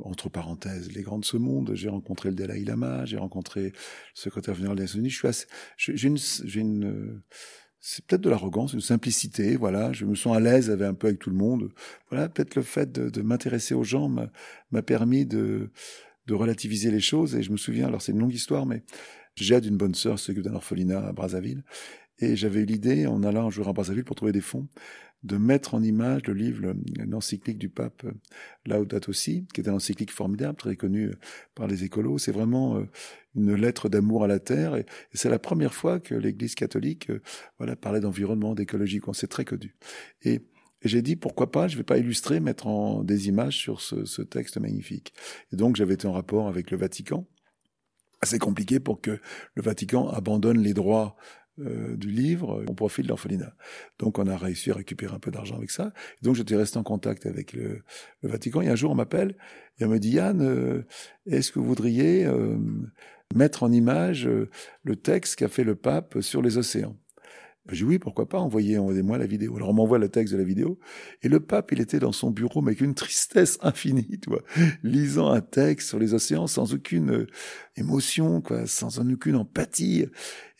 entre 0.00 0.28
parenthèses, 0.28 0.92
les 0.92 1.02
grands 1.02 1.18
de 1.18 1.24
ce 1.24 1.36
monde. 1.36 1.72
J'ai 1.74 1.88
rencontré 1.88 2.30
le 2.30 2.34
Dalai 2.34 2.64
Lama, 2.64 3.04
j'ai 3.04 3.18
rencontré 3.18 3.62
le 3.64 3.72
secrétaire 4.14 4.54
général 4.54 4.76
des 4.76 4.82
Nations 4.82 4.98
Unies. 4.98 5.14
J'ai 5.76 6.08
une, 6.08 6.16
j'ai 6.16 6.60
une, 6.60 7.22
c'est 7.80 8.04
peut-être 8.06 8.22
de 8.22 8.30
l'arrogance, 8.30 8.72
une 8.72 8.80
simplicité. 8.80 9.56
Voilà, 9.56 9.92
je 9.92 10.04
me 10.04 10.14
sens 10.14 10.36
à 10.36 10.40
l'aise 10.40 10.70
avec 10.70 10.86
un 10.88 10.94
peu 10.94 11.08
avec 11.08 11.18
tout 11.18 11.30
le 11.30 11.36
monde. 11.36 11.70
Voilà, 12.10 12.28
peut-être 12.28 12.54
le 12.54 12.62
fait 12.62 12.92
de, 12.92 13.22
m'intéresser 13.22 13.74
aux 13.74 13.84
gens 13.84 14.08
m'a 14.08 14.82
permis 14.82 15.26
de, 15.26 15.70
de 16.26 16.34
relativiser 16.34 16.90
les 16.90 17.00
choses. 17.00 17.34
Et 17.34 17.42
je 17.42 17.50
me 17.50 17.56
souviens, 17.56 17.88
alors 17.88 18.00
c'est 18.00 18.12
une 18.12 18.20
longue 18.20 18.34
histoire, 18.34 18.66
mais 18.66 18.84
j'aide 19.34 19.66
une 19.66 19.76
bonne 19.76 19.94
sœur, 19.94 20.18
s'occupe 20.18 20.44
d'un 20.44 20.54
orphelinat 20.54 21.06
à 21.06 21.12
Brazzaville. 21.12 21.64
Et 22.18 22.36
j'avais 22.36 22.60
eu 22.60 22.66
l'idée, 22.66 23.06
en 23.06 23.24
allant 23.24 23.48
un 23.48 23.50
jour 23.50 23.68
à 23.68 23.72
Brazzaville 23.72 24.04
pour 24.04 24.16
trouver 24.16 24.32
des 24.32 24.40
fonds, 24.40 24.68
de 25.22 25.36
mettre 25.36 25.74
en 25.74 25.82
image 25.82 26.22
le 26.26 26.34
livre, 26.34 26.74
l'encyclique 26.98 27.58
du 27.58 27.68
pape 27.68 28.04
euh, 28.04 28.12
Laudato 28.66 29.12
Si, 29.12 29.46
qui 29.52 29.60
est 29.60 29.68
un 29.68 29.74
encyclique 29.74 30.10
formidable, 30.10 30.56
très 30.56 30.76
connu 30.76 31.06
euh, 31.06 31.18
par 31.54 31.66
les 31.66 31.84
écolos. 31.84 32.18
C'est 32.18 32.32
vraiment 32.32 32.76
euh, 32.76 32.88
une 33.34 33.54
lettre 33.54 33.88
d'amour 33.88 34.24
à 34.24 34.26
la 34.26 34.40
terre, 34.40 34.76
et, 34.76 34.86
c'est 35.14 35.30
la 35.30 35.38
première 35.38 35.74
fois 35.74 36.00
que 36.00 36.14
l'Église 36.14 36.54
catholique, 36.54 37.10
voilà, 37.58 37.76
parlait 37.76 38.00
d'environnement, 38.00 38.54
d'écologie. 38.54 39.00
On 39.06 39.12
s'est 39.12 39.28
très 39.28 39.44
connu. 39.44 39.76
Et, 40.22 40.40
j'ai 40.84 41.00
dit 41.00 41.14
pourquoi 41.14 41.52
pas, 41.52 41.68
je 41.68 41.76
vais 41.76 41.84
pas 41.84 41.98
illustrer, 41.98 42.40
mettre 42.40 42.66
en 42.66 43.04
des 43.04 43.28
images 43.28 43.56
sur 43.56 43.80
ce, 43.80 44.04
ce 44.04 44.20
texte 44.20 44.58
magnifique. 44.58 45.14
Et 45.52 45.56
donc 45.56 45.76
j'avais 45.76 45.94
été 45.94 46.08
en 46.08 46.12
rapport 46.12 46.48
avec 46.48 46.72
le 46.72 46.76
Vatican 46.76 47.28
assez 48.22 48.38
compliqué 48.38 48.80
pour 48.80 49.00
que 49.00 49.20
le 49.54 49.62
Vatican 49.62 50.08
abandonne 50.08 50.58
les 50.58 50.74
droits 50.74 51.16
euh, 51.58 51.96
du 51.96 52.10
livre 52.10 52.64
au 52.66 52.72
profit 52.72 53.02
de 53.02 53.08
l'orphelinat. 53.08 53.54
Donc 53.98 54.18
on 54.18 54.26
a 54.26 54.38
réussi 54.38 54.70
à 54.70 54.74
récupérer 54.74 55.14
un 55.14 55.18
peu 55.18 55.30
d'argent 55.30 55.56
avec 55.56 55.70
ça. 55.70 55.92
Donc 56.22 56.34
j'étais 56.34 56.56
resté 56.56 56.78
en 56.78 56.82
contact 56.82 57.26
avec 57.26 57.52
le, 57.52 57.82
Vatican. 58.22 58.62
Et 58.62 58.68
un 58.68 58.74
jour 58.74 58.90
on 58.90 58.94
m'appelle 58.94 59.36
et 59.78 59.84
on 59.84 59.88
me 59.88 59.98
dit 59.98 60.12
Yann, 60.12 60.40
euh, 60.40 60.86
est-ce 61.26 61.52
que 61.52 61.58
vous 61.58 61.66
voudriez 61.66 62.24
euh, 62.24 62.56
mettre 63.34 63.64
en 63.64 63.70
image 63.70 64.26
le 64.82 64.96
texte 64.96 65.36
qu'a 65.36 65.48
fait 65.48 65.64
le 65.64 65.74
pape 65.74 66.22
sur 66.22 66.40
les 66.40 66.56
océans? 66.56 66.96
Ben, 67.64 67.74
je 67.74 67.84
dis 67.84 67.88
oui, 67.88 67.98
pourquoi 68.00 68.28
pas, 68.28 68.38
envoyez, 68.38 68.76
moi 68.78 69.18
la 69.18 69.26
vidéo. 69.26 69.54
Alors 69.54 69.68
on 69.68 69.72
m'envoie 69.72 69.98
le 69.98 70.08
texte 70.08 70.32
de 70.32 70.38
la 70.38 70.44
vidéo, 70.44 70.80
et 71.22 71.28
le 71.28 71.38
pape, 71.38 71.70
il 71.70 71.80
était 71.80 72.00
dans 72.00 72.10
son 72.10 72.32
bureau, 72.32 72.60
mais 72.60 72.70
avec 72.70 72.80
une 72.80 72.94
tristesse 72.94 73.56
infinie, 73.60 74.18
tu 74.20 74.30
vois, 74.30 74.42
lisant 74.82 75.30
un 75.30 75.40
texte 75.40 75.88
sur 75.88 76.00
les 76.00 76.12
océans 76.12 76.48
sans 76.48 76.74
aucune 76.74 77.26
émotion, 77.76 78.40
quoi, 78.40 78.66
sans 78.66 78.98
aucune 78.98 79.36
empathie. 79.36 80.06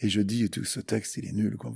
Et 0.03 0.09
je 0.09 0.21
dis, 0.21 0.51
tout 0.51 0.65
ce 0.65 0.81
texte, 0.81 1.17
il 1.17 1.27
est 1.27 1.33
nul. 1.33 1.57
Quoi. 1.57 1.73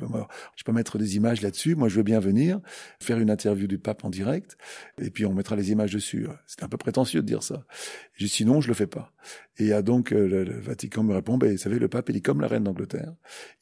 Je 0.57 0.65
peux 0.65 0.73
mettre 0.73 0.99
des 0.99 1.17
images 1.17 1.43
là-dessus. 1.43 1.77
Moi, 1.77 1.89
je 1.89 1.97
veux 1.97 2.03
bien 2.03 2.21
venir 2.21 2.61
faire 3.01 3.19
une 3.19 3.31
interview 3.31 3.67
du 3.67 3.79
pape 3.79 4.05
en 4.05 4.11
direct, 4.11 4.59
et 5.01 5.11
puis 5.11 5.25
on 5.27 5.33
mettra 5.33 5.57
les 5.57 5.71
images 5.71 5.93
dessus. 5.93 6.27
C'est 6.47 6.63
un 6.63 6.69
peu 6.69 6.77
prétentieux 6.77 7.23
de 7.23 7.27
dire 7.27 7.43
ça. 7.43 7.65
Je 8.15 8.25
dis, 8.25 8.31
sinon, 8.31 8.61
je 8.61 8.69
le 8.69 8.75
fais 8.75 8.87
pas. 8.87 9.13
Et 9.59 9.73
a 9.73 9.83
donc 9.83 10.13
euh, 10.13 10.27
le, 10.27 10.61
Vatican 10.61 11.03
me 11.03 11.15
répond, 11.15 11.39
ben, 11.39 11.53
vous 11.53 11.59
savez, 11.59 11.79
le 11.79 11.89
pape, 11.89 12.09
il 12.11 12.17
est 12.17 12.21
comme 12.21 12.41
la 12.41 12.49
reine 12.49 12.65
d'Angleterre. 12.65 13.15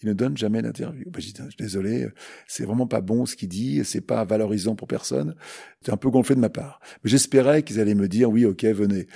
Il 0.02 0.09
ne 0.09 0.14
donne 0.14 0.37
jamais 0.37 0.62
d'interview. 0.62 1.11
Ben, 1.11 1.21
je 1.21 1.26
dis, 1.26 1.35
désolé, 1.59 2.09
c'est 2.47 2.64
vraiment 2.64 2.87
pas 2.87 3.00
bon 3.00 3.26
ce 3.26 3.37
qu'il 3.37 3.49
dit, 3.49 3.85
c'est 3.85 4.00
pas 4.00 4.25
valorisant 4.25 4.75
pour 4.75 4.88
personne. 4.88 5.35
C'est 5.83 5.92
un 5.92 5.97
peu 5.97 6.11
gonflé 6.11 6.35
de 6.35 6.40
ma 6.40 6.49
part. 6.49 6.80
Mais 7.02 7.11
j'espérais 7.11 7.62
qu'ils 7.62 7.80
allaient 7.80 7.94
me 7.94 8.09
dire, 8.09 8.30
oui, 8.30 8.44
ok, 8.44 8.64
venez. 8.64 9.06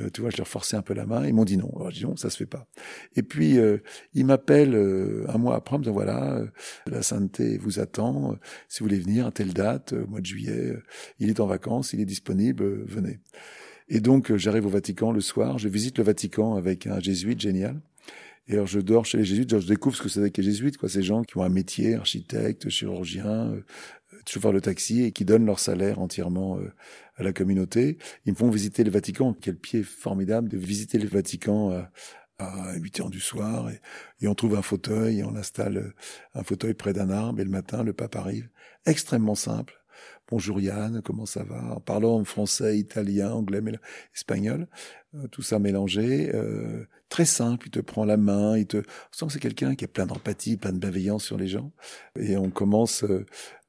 Euh, 0.00 0.08
tu 0.12 0.22
vois, 0.22 0.30
je 0.30 0.38
leur 0.38 0.48
forçais 0.48 0.76
un 0.76 0.82
peu 0.82 0.94
la 0.94 1.06
main. 1.06 1.26
Ils 1.26 1.34
m'ont 1.34 1.44
dit 1.44 1.56
non. 1.56 1.70
Alors, 1.76 1.90
je 1.90 1.96
dis 1.96 2.04
non, 2.04 2.16
ça 2.16 2.30
se 2.30 2.36
fait 2.36 2.46
pas. 2.46 2.66
Et 3.14 3.22
puis, 3.22 3.58
euh, 3.58 3.78
ils 4.14 4.24
m'appellent 4.24 4.74
euh, 4.74 5.26
un 5.28 5.38
mois 5.38 5.54
après, 5.56 5.76
me 5.76 5.82
disant 5.82 5.92
voilà, 5.92 6.36
euh, 6.36 6.46
la 6.86 7.02
sainteté 7.02 7.58
vous 7.58 7.78
attend. 7.78 8.36
si 8.68 8.80
vous 8.80 8.86
voulez 8.86 9.00
venir 9.00 9.26
à 9.26 9.32
telle 9.32 9.52
date, 9.52 9.92
au 9.92 10.06
mois 10.06 10.20
de 10.20 10.26
juillet, 10.26 10.74
il 11.18 11.28
est 11.28 11.40
en 11.40 11.46
vacances, 11.46 11.92
il 11.92 12.00
est 12.00 12.06
disponible, 12.06 12.84
venez. 12.86 13.20
Et 13.88 14.00
donc, 14.00 14.34
j'arrive 14.36 14.66
au 14.66 14.70
Vatican 14.70 15.12
le 15.12 15.20
soir. 15.20 15.58
Je 15.58 15.68
visite 15.68 15.98
le 15.98 16.04
Vatican 16.04 16.54
avec 16.56 16.86
un 16.86 17.00
jésuite 17.00 17.40
génial. 17.40 17.80
Et 18.48 18.54
alors, 18.54 18.66
je 18.66 18.80
dors 18.80 19.04
chez 19.04 19.18
les 19.18 19.24
jésuites. 19.24 19.60
je 19.60 19.66
découvre 19.66 19.96
ce 19.96 20.02
que 20.02 20.08
c'est 20.08 20.30
que 20.30 20.40
les 20.40 20.46
jésuites, 20.46 20.78
quoi. 20.78 20.88
Ces 20.88 21.02
gens 21.02 21.22
qui 21.22 21.36
ont 21.36 21.42
un 21.42 21.48
métier, 21.48 21.94
architecte, 21.94 22.68
chirurgien, 22.70 23.54
chauffeur 24.28 24.52
de 24.52 24.60
taxi 24.60 25.02
et 25.02 25.12
qui 25.12 25.24
donnent 25.24 25.46
leur 25.46 25.58
salaire 25.58 26.00
entièrement 26.00 26.58
à 27.16 27.22
la 27.22 27.32
communauté. 27.32 27.98
Ils 28.26 28.32
me 28.32 28.36
font 28.38 28.50
visiter 28.50 28.84
le 28.84 28.90
Vatican. 28.90 29.34
Quel 29.38 29.56
pied 29.56 29.82
formidable 29.82 30.48
de 30.48 30.56
visiter 30.56 30.98
le 30.98 31.08
Vatican 31.08 31.70
à, 31.70 31.90
à 32.42 32.74
8 32.76 33.00
heures 33.00 33.10
du 33.10 33.20
soir 33.20 33.70
et, 33.70 34.28
on 34.28 34.34
trouve 34.34 34.56
un 34.56 34.62
fauteuil 34.62 35.20
et 35.20 35.24
on 35.24 35.36
installe 35.36 35.76
euh, 35.76 35.94
un 36.34 36.42
fauteuil 36.42 36.74
près 36.74 36.92
d'un 36.92 37.10
arbre 37.10 37.40
et 37.40 37.44
le 37.44 37.50
matin 37.50 37.82
le 37.82 37.92
pape 37.92 38.16
arrive. 38.16 38.48
Extrêmement 38.86 39.34
simple. 39.34 39.81
Bonjour 40.28 40.60
Yann, 40.60 41.02
comment 41.02 41.26
ça 41.26 41.42
va? 41.42 41.74
En 41.74 41.80
parlant 41.80 42.18
en 42.18 42.24
français, 42.24 42.78
italien, 42.78 43.32
anglais, 43.32 43.60
espagnol, 44.14 44.66
euh, 45.14 45.26
tout 45.28 45.42
ça 45.42 45.58
mélangé, 45.58 46.30
euh, 46.34 46.86
très 47.08 47.24
simple. 47.26 47.66
Il 47.68 47.70
te 47.70 47.80
prend 47.80 48.04
la 48.04 48.16
main, 48.16 48.56
il 48.56 48.66
te. 48.66 48.78
On 48.78 48.82
sent 49.12 49.26
que 49.26 49.32
c'est 49.32 49.38
quelqu'un 49.40 49.74
qui 49.74 49.84
a 49.84 49.88
plein 49.88 50.06
d'empathie, 50.06 50.56
plein 50.56 50.72
de 50.72 50.78
bienveillance 50.78 51.24
sur 51.24 51.36
les 51.36 51.48
gens. 51.48 51.72
Et 52.18 52.36
on 52.36 52.50
commence 52.50 53.04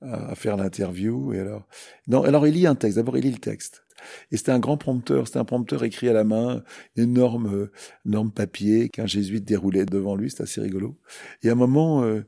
à 0.01 0.35
faire 0.35 0.55
l'interview. 0.55 1.33
Et 1.33 1.39
alors, 1.39 1.67
non, 2.07 2.23
alors 2.23 2.47
il 2.47 2.53
lit 2.53 2.67
un 2.67 2.75
texte. 2.75 2.97
D'abord, 2.97 3.17
il 3.17 3.23
lit 3.23 3.31
le 3.31 3.39
texte. 3.39 3.83
Et 4.31 4.37
c'était 4.37 4.51
un 4.51 4.59
grand 4.59 4.77
prompteur, 4.77 5.27
c'était 5.27 5.39
un 5.39 5.45
prompteur 5.45 5.83
écrit 5.83 6.09
à 6.09 6.13
la 6.13 6.23
main, 6.23 6.63
énorme, 6.95 7.69
énorme 8.05 8.31
papier 8.31 8.89
qu'un 8.89 9.05
jésuite 9.05 9.45
déroulait 9.45 9.85
devant 9.85 10.15
lui, 10.15 10.29
c'était 10.29 10.43
assez 10.43 10.61
rigolo. 10.61 10.97
Et 11.41 11.49
à 11.49 11.53
un 11.53 11.55
moment, 11.55 12.03
euh, 12.03 12.25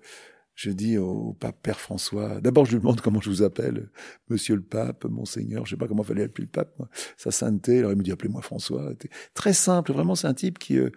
je 0.56 0.72
dis 0.72 0.98
au 0.98 1.34
pape 1.34 1.62
Père 1.62 1.80
François, 1.80 2.42
d'abord 2.42 2.66
je 2.66 2.72
lui 2.72 2.80
demande 2.80 3.02
comment 3.02 3.22
je 3.22 3.30
vous 3.30 3.44
appelle, 3.44 3.90
Monsieur 4.30 4.56
le 4.56 4.62
Pape, 4.62 5.06
Monseigneur, 5.06 5.66
je 5.66 5.72
sais 5.72 5.78
pas 5.78 5.88
comment 5.88 6.04
fallait 6.04 6.24
appeler 6.24 6.46
le 6.46 6.52
Pape, 6.52 6.82
sa 7.18 7.32
sainteté. 7.32 7.80
Alors 7.80 7.92
il 7.92 7.98
me 7.98 8.04
dit 8.04 8.12
appelez-moi 8.12 8.42
François. 8.42 8.94
Très 9.34 9.54
simple, 9.54 9.92
vraiment 9.92 10.16
c'est 10.16 10.28
un 10.28 10.34
type 10.34 10.58
qui 10.58 10.78
euh, 10.78 10.90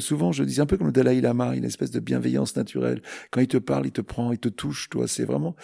Souvent, 0.00 0.32
je 0.32 0.42
dis 0.42 0.60
un 0.60 0.66
peu 0.66 0.76
comme 0.76 0.88
le 0.88 0.92
Dalai 0.92 1.20
Lama, 1.20 1.54
une 1.54 1.64
espèce 1.64 1.92
de 1.92 2.00
bienveillance 2.00 2.56
naturelle. 2.56 3.00
Quand 3.30 3.40
il 3.40 3.46
te 3.46 3.58
parle, 3.58 3.86
il 3.86 3.92
te 3.92 4.00
prend, 4.00 4.32
il 4.32 4.38
te 4.40 4.48
touche, 4.48 4.88
toi. 4.90 5.06
C'est 5.06 5.24
vraiment, 5.24 5.54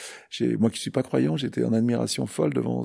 moi 0.61 0.70
qui 0.70 0.78
suis 0.78 0.92
pas 0.92 1.02
croyant, 1.02 1.37
j'étais 1.37 1.64
en 1.64 1.73
admiration 1.73 2.26
folle 2.26 2.54
devant 2.54 2.85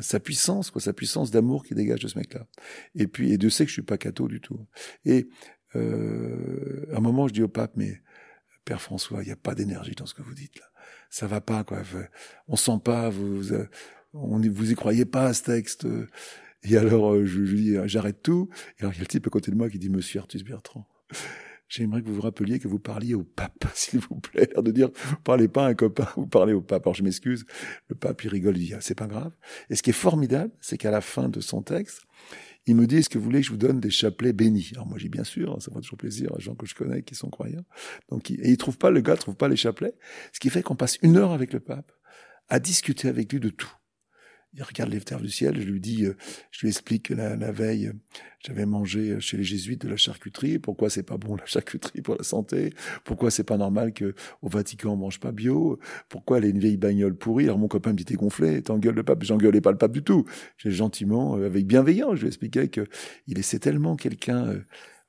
sa 0.00 0.18
puissance, 0.18 0.72
quoi, 0.72 0.80
sa 0.80 0.92
puissance 0.92 1.30
d'amour 1.30 1.64
qui 1.64 1.74
dégage 1.74 2.00
de 2.00 2.08
ce 2.08 2.18
mec-là. 2.18 2.46
Et 2.96 3.06
puis, 3.06 3.32
et 3.32 3.38
Dieu 3.38 3.50
sait 3.50 3.64
que 3.64 3.68
je 3.68 3.74
suis 3.74 3.82
pas 3.82 3.98
catho 3.98 4.26
du 4.26 4.40
tout. 4.40 4.58
Et 5.04 5.28
euh, 5.76 6.86
à 6.92 6.96
un 6.96 7.00
moment, 7.00 7.28
je 7.28 7.34
dis 7.34 7.42
au 7.42 7.48
pape, 7.48 7.72
mais 7.76 8.02
Père 8.68 8.82
François, 8.82 9.22
il 9.22 9.26
n'y 9.26 9.32
a 9.32 9.36
pas 9.36 9.54
d'énergie 9.54 9.94
dans 9.94 10.04
ce 10.04 10.12
que 10.12 10.20
vous 10.20 10.34
dites 10.34 10.58
là. 10.58 10.66
Ça 11.08 11.26
va 11.26 11.40
pas, 11.40 11.64
quoi. 11.64 11.80
On 12.48 12.56
sent 12.56 12.78
pas, 12.84 13.08
vous, 13.08 13.54
on, 14.12 14.38
vous 14.38 14.70
y 14.70 14.74
croyez 14.74 15.06
pas 15.06 15.24
à 15.24 15.32
ce 15.32 15.44
texte. 15.44 15.86
Et 16.64 16.76
alors, 16.76 17.14
euh, 17.14 17.24
je, 17.24 17.40
dis, 17.40 17.76
j'arrête 17.86 18.22
tout. 18.22 18.50
Et 18.78 18.82
alors, 18.82 18.92
il 18.92 18.96
y 18.96 18.98
a 18.98 19.04
le 19.04 19.06
type 19.06 19.26
à 19.26 19.30
côté 19.30 19.50
de 19.50 19.56
moi 19.56 19.70
qui 19.70 19.78
dit, 19.78 19.88
Monsieur 19.88 20.20
Artus 20.20 20.44
Bertrand, 20.44 20.86
j'aimerais 21.70 22.02
que 22.02 22.08
vous 22.08 22.16
vous 22.16 22.20
rappeliez 22.20 22.58
que 22.58 22.68
vous 22.68 22.78
parliez 22.78 23.14
au 23.14 23.24
pape, 23.24 23.64
s'il 23.74 24.00
vous 24.00 24.16
plaît. 24.16 24.50
de 24.54 24.70
dire, 24.70 24.90
vous 25.06 25.16
parlez 25.24 25.48
pas 25.48 25.64
à 25.64 25.68
un 25.68 25.74
copain, 25.74 26.08
vous 26.16 26.26
parlez 26.26 26.52
au 26.52 26.60
pape. 26.60 26.86
Alors, 26.86 26.94
je 26.94 27.02
m'excuse. 27.02 27.46
Le 27.88 27.94
pape, 27.94 28.22
il 28.24 28.28
rigole, 28.28 28.58
il 28.58 28.66
dit, 28.66 28.74
ah, 28.74 28.82
c'est 28.82 28.94
pas 28.94 29.06
grave. 29.06 29.32
Et 29.70 29.76
ce 29.76 29.82
qui 29.82 29.90
est 29.90 29.94
formidable, 29.94 30.52
c'est 30.60 30.76
qu'à 30.76 30.90
la 30.90 31.00
fin 31.00 31.30
de 31.30 31.40
son 31.40 31.62
texte, 31.62 32.02
il 32.68 32.76
me 32.76 32.86
dit, 32.86 32.96
est-ce 32.96 33.08
que 33.08 33.18
vous 33.18 33.24
voulez 33.24 33.40
que 33.40 33.46
je 33.46 33.50
vous 33.50 33.56
donne 33.56 33.80
des 33.80 33.90
chapelets 33.90 34.32
bénis? 34.32 34.70
Alors 34.74 34.86
moi, 34.86 34.98
j'ai 34.98 35.08
bien 35.08 35.24
sûr, 35.24 35.60
ça 35.62 35.72
fait 35.72 35.80
toujours 35.80 35.98
plaisir 35.98 36.30
à 36.36 36.38
gens 36.38 36.54
que 36.54 36.66
je 36.66 36.74
connais 36.74 37.02
qui 37.02 37.14
sont 37.14 37.30
croyants. 37.30 37.64
Donc, 38.10 38.30
et 38.30 38.50
il 38.50 38.56
trouve 38.56 38.78
pas, 38.78 38.90
le 38.90 39.00
gars 39.00 39.16
trouve 39.16 39.36
pas 39.36 39.48
les 39.48 39.56
chapelets. 39.56 39.94
Ce 40.32 40.40
qui 40.40 40.50
fait 40.50 40.62
qu'on 40.62 40.76
passe 40.76 40.98
une 41.02 41.16
heure 41.16 41.32
avec 41.32 41.52
le 41.52 41.60
pape 41.60 41.90
à 42.48 42.58
discuter 42.60 43.08
avec 43.08 43.32
lui 43.32 43.40
de 43.40 43.50
tout 43.50 43.72
il 44.58 44.64
regarde 44.64 44.90
les 44.90 45.00
terres 45.00 45.20
du 45.20 45.30
ciel, 45.30 45.60
je 45.60 45.66
lui 45.66 45.80
dis, 45.80 46.04
euh, 46.04 46.16
je 46.50 46.62
lui 46.62 46.68
explique 46.68 47.04
que 47.04 47.14
la, 47.14 47.52
veille, 47.52 47.92
j'avais 48.44 48.66
mangé 48.66 49.10
euh, 49.10 49.20
chez 49.20 49.36
les 49.36 49.44
jésuites 49.44 49.82
de 49.82 49.88
la 49.88 49.96
charcuterie, 49.96 50.58
pourquoi 50.58 50.90
c'est 50.90 51.04
pas 51.04 51.16
bon 51.16 51.36
la 51.36 51.46
charcuterie 51.46 52.02
pour 52.02 52.16
la 52.16 52.24
santé, 52.24 52.72
pourquoi 53.04 53.30
c'est 53.30 53.44
pas 53.44 53.56
normal 53.56 53.92
que 53.92 54.14
au 54.42 54.48
Vatican 54.48 54.94
on 54.94 54.96
mange 54.96 55.20
pas 55.20 55.30
bio, 55.30 55.78
pourquoi 56.08 56.38
elle 56.38 56.46
est 56.46 56.50
une 56.50 56.58
vieille 56.58 56.76
bagnole 56.76 57.14
pourrie, 57.14 57.44
alors 57.44 57.58
mon 57.58 57.68
copain 57.68 57.92
me 57.92 57.96
dit 57.96 58.04
t'es 58.04 58.14
gonflé, 58.14 58.60
t'engueules 58.60 58.96
le 58.96 59.04
pape, 59.04 59.22
j'engueulais 59.22 59.60
pas 59.60 59.70
le 59.70 59.78
pape 59.78 59.92
du 59.92 60.02
tout, 60.02 60.24
j'ai 60.56 60.72
gentiment, 60.72 61.36
euh, 61.36 61.46
avec 61.46 61.64
bienveillance, 61.66 62.16
je 62.16 62.22
lui 62.22 62.28
expliquais 62.28 62.66
que 62.66 62.86
il 63.28 63.38
essaie 63.38 63.60
tellement 63.60 63.94
quelqu'un 63.94 64.56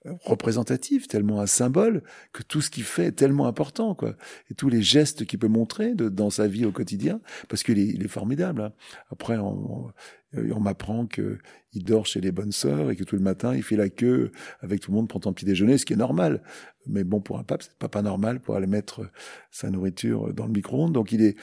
représentatif, 0.06 1.08
tellement 1.08 1.42
un 1.42 1.46
symbole, 1.46 2.04
que 2.32 2.44
tout 2.44 2.62
ce 2.62 2.70
qu'il 2.70 2.84
fait 2.84 3.08
est 3.08 3.12
tellement 3.12 3.48
important, 3.48 3.96
quoi. 3.96 4.16
Et 4.50 4.54
tous 4.54 4.70
les 4.70 4.82
gestes 4.82 5.26
qu'il 5.26 5.40
peut 5.40 5.48
montrer 5.48 5.94
de, 5.94 6.10
dans 6.10 6.30
sa 6.30 6.48
vie 6.48 6.66
au 6.66 6.72
quotidien, 6.72 7.20
parce 7.50 7.64
qu'il 7.64 7.80
est, 7.80 7.88
il 7.88 8.04
est 8.04 8.10
formidable. 8.10 8.62
Hein. 8.62 8.74
Après, 9.12 9.38
on, 9.38 9.92
on, 10.34 10.60
m'apprend 10.60 11.06
que 11.06 11.40
il 11.74 11.84
dort 11.84 12.06
chez 12.06 12.22
les 12.22 12.32
bonnes 12.32 12.52
sœurs 12.52 12.92
et 12.92 12.96
que 12.96 13.04
tout 13.04 13.16
le 13.16 13.22
matin 13.22 13.56
il 13.56 13.62
fait 13.64 13.76
la 13.76 13.90
queue 13.90 14.32
avec 14.62 14.80
tout 14.80 14.92
le 14.92 14.98
monde 14.98 15.08
pour 15.08 15.22
son 15.24 15.34
petit 15.34 15.46
déjeuner, 15.46 15.78
ce 15.78 15.86
qui 15.86 15.94
est 15.94 15.98
normal. 15.98 16.42
Mais 16.88 17.04
bon, 17.04 17.20
pour 17.20 17.38
un 17.38 17.44
pape, 17.44 17.64
c'est 17.64 17.78
pas 17.78 17.90
pas 17.90 18.02
normal 18.02 18.40
pour 18.40 18.56
aller 18.56 18.68
mettre 18.68 19.10
sa 19.52 19.70
nourriture 19.70 20.34
dans 20.34 20.46
le 20.46 20.52
micro-ondes. 20.52 20.94
Donc 20.94 21.12
il 21.12 21.22
est, 21.22 21.36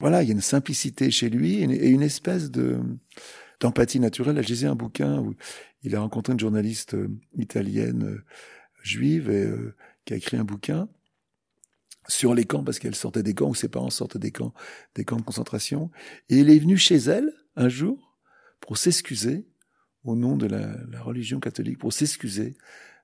voilà, 0.00 0.22
il 0.22 0.28
y 0.28 0.32
a 0.32 0.34
une 0.34 0.40
simplicité 0.40 1.10
chez 1.10 1.30
lui 1.30 1.62
et 1.62 1.88
une 1.88 2.02
espèce 2.02 2.50
de 2.50 2.78
d'empathie 3.62 4.00
naturelle. 4.00 4.36
Là, 4.36 4.42
j'ai 4.42 4.66
un 4.66 4.74
bouquin 4.74 5.18
où 5.18 5.34
il 5.82 5.94
a 5.94 6.00
rencontré 6.00 6.32
une 6.32 6.40
journaliste 6.40 6.94
euh, 6.94 7.08
italienne 7.36 8.04
euh, 8.04 8.24
juive 8.82 9.30
et, 9.30 9.44
euh, 9.44 9.74
qui 10.04 10.14
a 10.14 10.16
écrit 10.16 10.36
un 10.36 10.44
bouquin 10.44 10.88
sur 12.08 12.34
les 12.34 12.44
camps 12.44 12.64
parce 12.64 12.80
qu'elle 12.80 12.96
sortait 12.96 13.22
des 13.22 13.34
camps 13.34 13.48
ou 13.48 13.54
ses 13.54 13.68
parents 13.68 13.90
sortaient 13.90 14.18
des 14.18 14.32
camps, 14.32 14.52
des 14.96 15.04
camps 15.04 15.16
de 15.16 15.22
concentration. 15.22 15.90
Et 16.28 16.38
il 16.38 16.50
est 16.50 16.58
venu 16.58 16.76
chez 16.76 16.96
elle 16.96 17.32
un 17.54 17.68
jour 17.68 18.18
pour 18.60 18.76
s'excuser 18.76 19.46
au 20.04 20.16
nom 20.16 20.36
de 20.36 20.46
la, 20.46 21.00
religion 21.00 21.38
catholique, 21.38 21.78
pour 21.78 21.92
s'excuser 21.92 22.56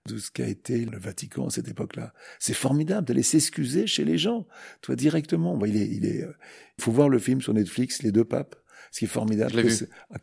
de 0.07 0.19
ce 0.19 0.33
qu'a 0.33 0.49
été 0.49 0.85
le 0.85 0.99
Vatican 0.99 1.47
à 1.47 1.51
cette 1.51 1.69
époque-là. 1.69 2.13
C'est 2.41 2.55
formidable 2.55 3.07
d'aller 3.07 3.23
s'excuser 3.23 3.87
chez 3.87 4.05
les 4.05 4.19
gens, 4.19 4.49
toi 4.81 4.97
directement. 4.97 5.65
il 5.65 5.77
est, 5.77 5.87
il 5.87 6.07
est, 6.07 6.27
il 6.79 6.83
faut 6.83 6.91
voir 6.91 7.09
le 7.09 7.21
film 7.21 7.41
sur 7.41 7.55
Netflix, 7.55 8.03
Les 8.03 8.11
deux 8.11 8.25
papes 8.25 8.57
ce 8.91 9.01
qui 9.01 9.05
est 9.05 9.09
formidable, 9.09 9.63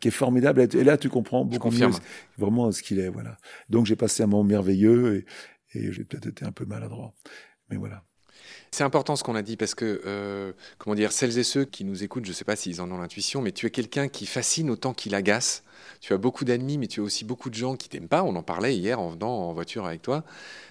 qui 0.00 0.08
est 0.08 0.10
formidable. 0.10 0.60
Et 0.60 0.84
là, 0.84 0.96
tu 0.96 1.08
comprends 1.08 1.44
beaucoup 1.44 1.70
mieux 1.70 1.90
vraiment 2.38 2.72
ce 2.72 2.82
qu'il 2.82 2.98
est. 2.98 3.08
Voilà. 3.08 3.36
Donc 3.68 3.86
j'ai 3.86 3.96
passé 3.96 4.22
un 4.22 4.26
moment 4.26 4.44
merveilleux 4.44 5.16
et, 5.74 5.78
et 5.78 5.92
j'ai 5.92 6.04
peut-être 6.04 6.26
été 6.26 6.44
un 6.44 6.52
peu 6.52 6.64
maladroit, 6.64 7.14
mais 7.70 7.76
voilà. 7.76 8.04
C'est 8.70 8.84
important 8.84 9.16
ce 9.16 9.24
qu'on 9.24 9.34
a 9.34 9.42
dit 9.42 9.56
parce 9.56 9.74
que, 9.74 10.02
euh, 10.06 10.52
comment 10.78 10.94
dire, 10.94 11.12
celles 11.12 11.38
et 11.38 11.44
ceux 11.44 11.64
qui 11.64 11.84
nous 11.84 12.02
écoutent, 12.04 12.24
je 12.24 12.30
ne 12.30 12.34
sais 12.34 12.44
pas 12.44 12.56
s'ils 12.56 12.80
en 12.80 12.90
ont 12.90 12.98
l'intuition, 12.98 13.40
mais 13.40 13.52
tu 13.52 13.66
es 13.66 13.70
quelqu'un 13.70 14.08
qui 14.08 14.26
fascine 14.26 14.70
autant 14.70 14.92
qu'il 14.92 15.14
agace. 15.14 15.62
Tu 16.00 16.12
as 16.12 16.18
beaucoup 16.18 16.44
d'ennemis, 16.44 16.78
mais 16.78 16.86
tu 16.86 17.00
as 17.00 17.02
aussi 17.02 17.24
beaucoup 17.24 17.48
de 17.48 17.54
gens 17.54 17.76
qui 17.76 17.88
t'aiment 17.88 18.08
pas. 18.08 18.22
On 18.22 18.34
en 18.36 18.42
parlait 18.42 18.76
hier 18.76 19.00
en 19.00 19.10
venant 19.10 19.30
en 19.30 19.52
voiture 19.52 19.86
avec 19.86 20.02
toi. 20.02 20.24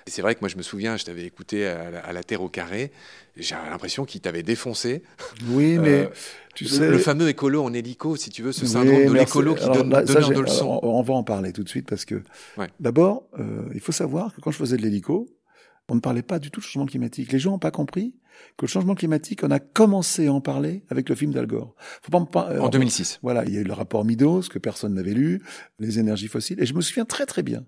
Et 0.08 0.12
c'est 0.12 0.21
vrai 0.21 0.36
que 0.36 0.41
moi, 0.41 0.49
je 0.49 0.58
me 0.58 0.62
souviens, 0.62 0.97
je 0.97 1.05
t'avais 1.05 1.23
écouté 1.23 1.65
à 1.65 2.13
la, 2.13 2.23
Terre 2.23 2.41
au 2.41 2.49
carré. 2.49 2.91
J'ai 3.38 3.55
l'impression 3.55 4.05
qu'il 4.05 4.21
t'avait 4.21 4.43
défoncé. 4.43 5.03
Oui, 5.47 5.77
mais 5.77 6.05
euh, 6.05 6.08
tu 6.53 6.65
le, 6.65 6.69
sais. 6.69 6.89
Le 6.89 6.99
fameux 6.99 7.27
écolo 7.27 7.63
en 7.63 7.73
hélico, 7.73 8.15
si 8.15 8.29
tu 8.29 8.43
veux, 8.43 8.51
ce 8.51 8.65
syndrome 8.65 9.05
de 9.05 9.13
l'écolo 9.13 9.55
qui 9.55 9.65
donne, 9.65 9.89
de 9.89 10.39
leçon. 10.41 10.79
On 10.84 11.01
va 11.01 11.13
en 11.13 11.23
parler 11.23 11.53
tout 11.53 11.63
de 11.63 11.69
suite 11.69 11.88
parce 11.88 12.05
que, 12.05 12.21
d'abord, 12.79 13.23
euh, 13.39 13.63
il 13.73 13.79
faut 13.79 13.91
savoir 13.91 14.34
que 14.34 14.41
quand 14.41 14.51
je 14.51 14.58
faisais 14.58 14.77
de 14.77 14.81
l'hélico, 14.81 15.27
on 15.89 15.95
ne 15.95 16.00
parlait 16.00 16.24
pas 16.24 16.39
du 16.39 16.52
tout 16.52 16.60
de 16.60 16.65
changement 16.65 16.86
climatique. 16.86 17.32
Les 17.32 17.39
gens 17.39 17.52
n'ont 17.52 17.60
pas 17.60 17.71
compris 17.71 18.15
que 18.58 18.65
le 18.65 18.69
changement 18.69 18.95
climatique, 18.95 19.43
on 19.43 19.52
a 19.52 19.60
commencé 19.60 20.28
à 20.28 20.34
en 20.34 20.41
parler 20.41 20.84
avec 20.89 21.10
le 21.10 21.15
film 21.15 21.32
d'Al 21.32 21.48
Gore. 21.48 21.76
Euh, 22.52 22.60
en 22.60 22.69
2006. 22.69 23.19
Voilà, 23.21 23.45
il 23.45 23.54
y 23.54 23.58
a 23.58 23.62
eu 23.62 23.63
le 23.63 23.74
rapport 23.74 24.04
Midos 24.04 24.43
que 24.50 24.60
personne 24.60 24.93
n'avait 24.93 25.13
lu, 25.13 25.41
les 25.80 26.00
énergies 26.00 26.28
fossiles, 26.28 26.62
et 26.62 26.65
je 26.65 26.74
me 26.74 26.82
souviens 26.82 27.06
très 27.06 27.26
très 27.26 27.43
bien 27.43 27.65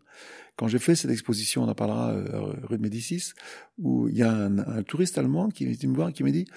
quand 0.57 0.67
j'ai 0.67 0.79
fait 0.79 0.95
cette 0.95 1.11
exposition, 1.11 1.63
on 1.63 1.69
en 1.69 1.75
parlera 1.75 2.13
euh, 2.13 2.53
rue 2.63 2.77
de 2.77 2.81
Médicis, 2.81 3.33
où 3.77 4.09
il 4.09 4.17
y 4.17 4.23
a 4.23 4.31
un, 4.31 4.57
un 4.57 4.81
touriste 4.81 5.19
allemand 5.19 5.49
qui 5.49 5.65
me 5.65 5.95
voir 5.95 6.09
et 6.09 6.13
qui 6.13 6.23
me 6.23 6.31
dit 6.31 6.47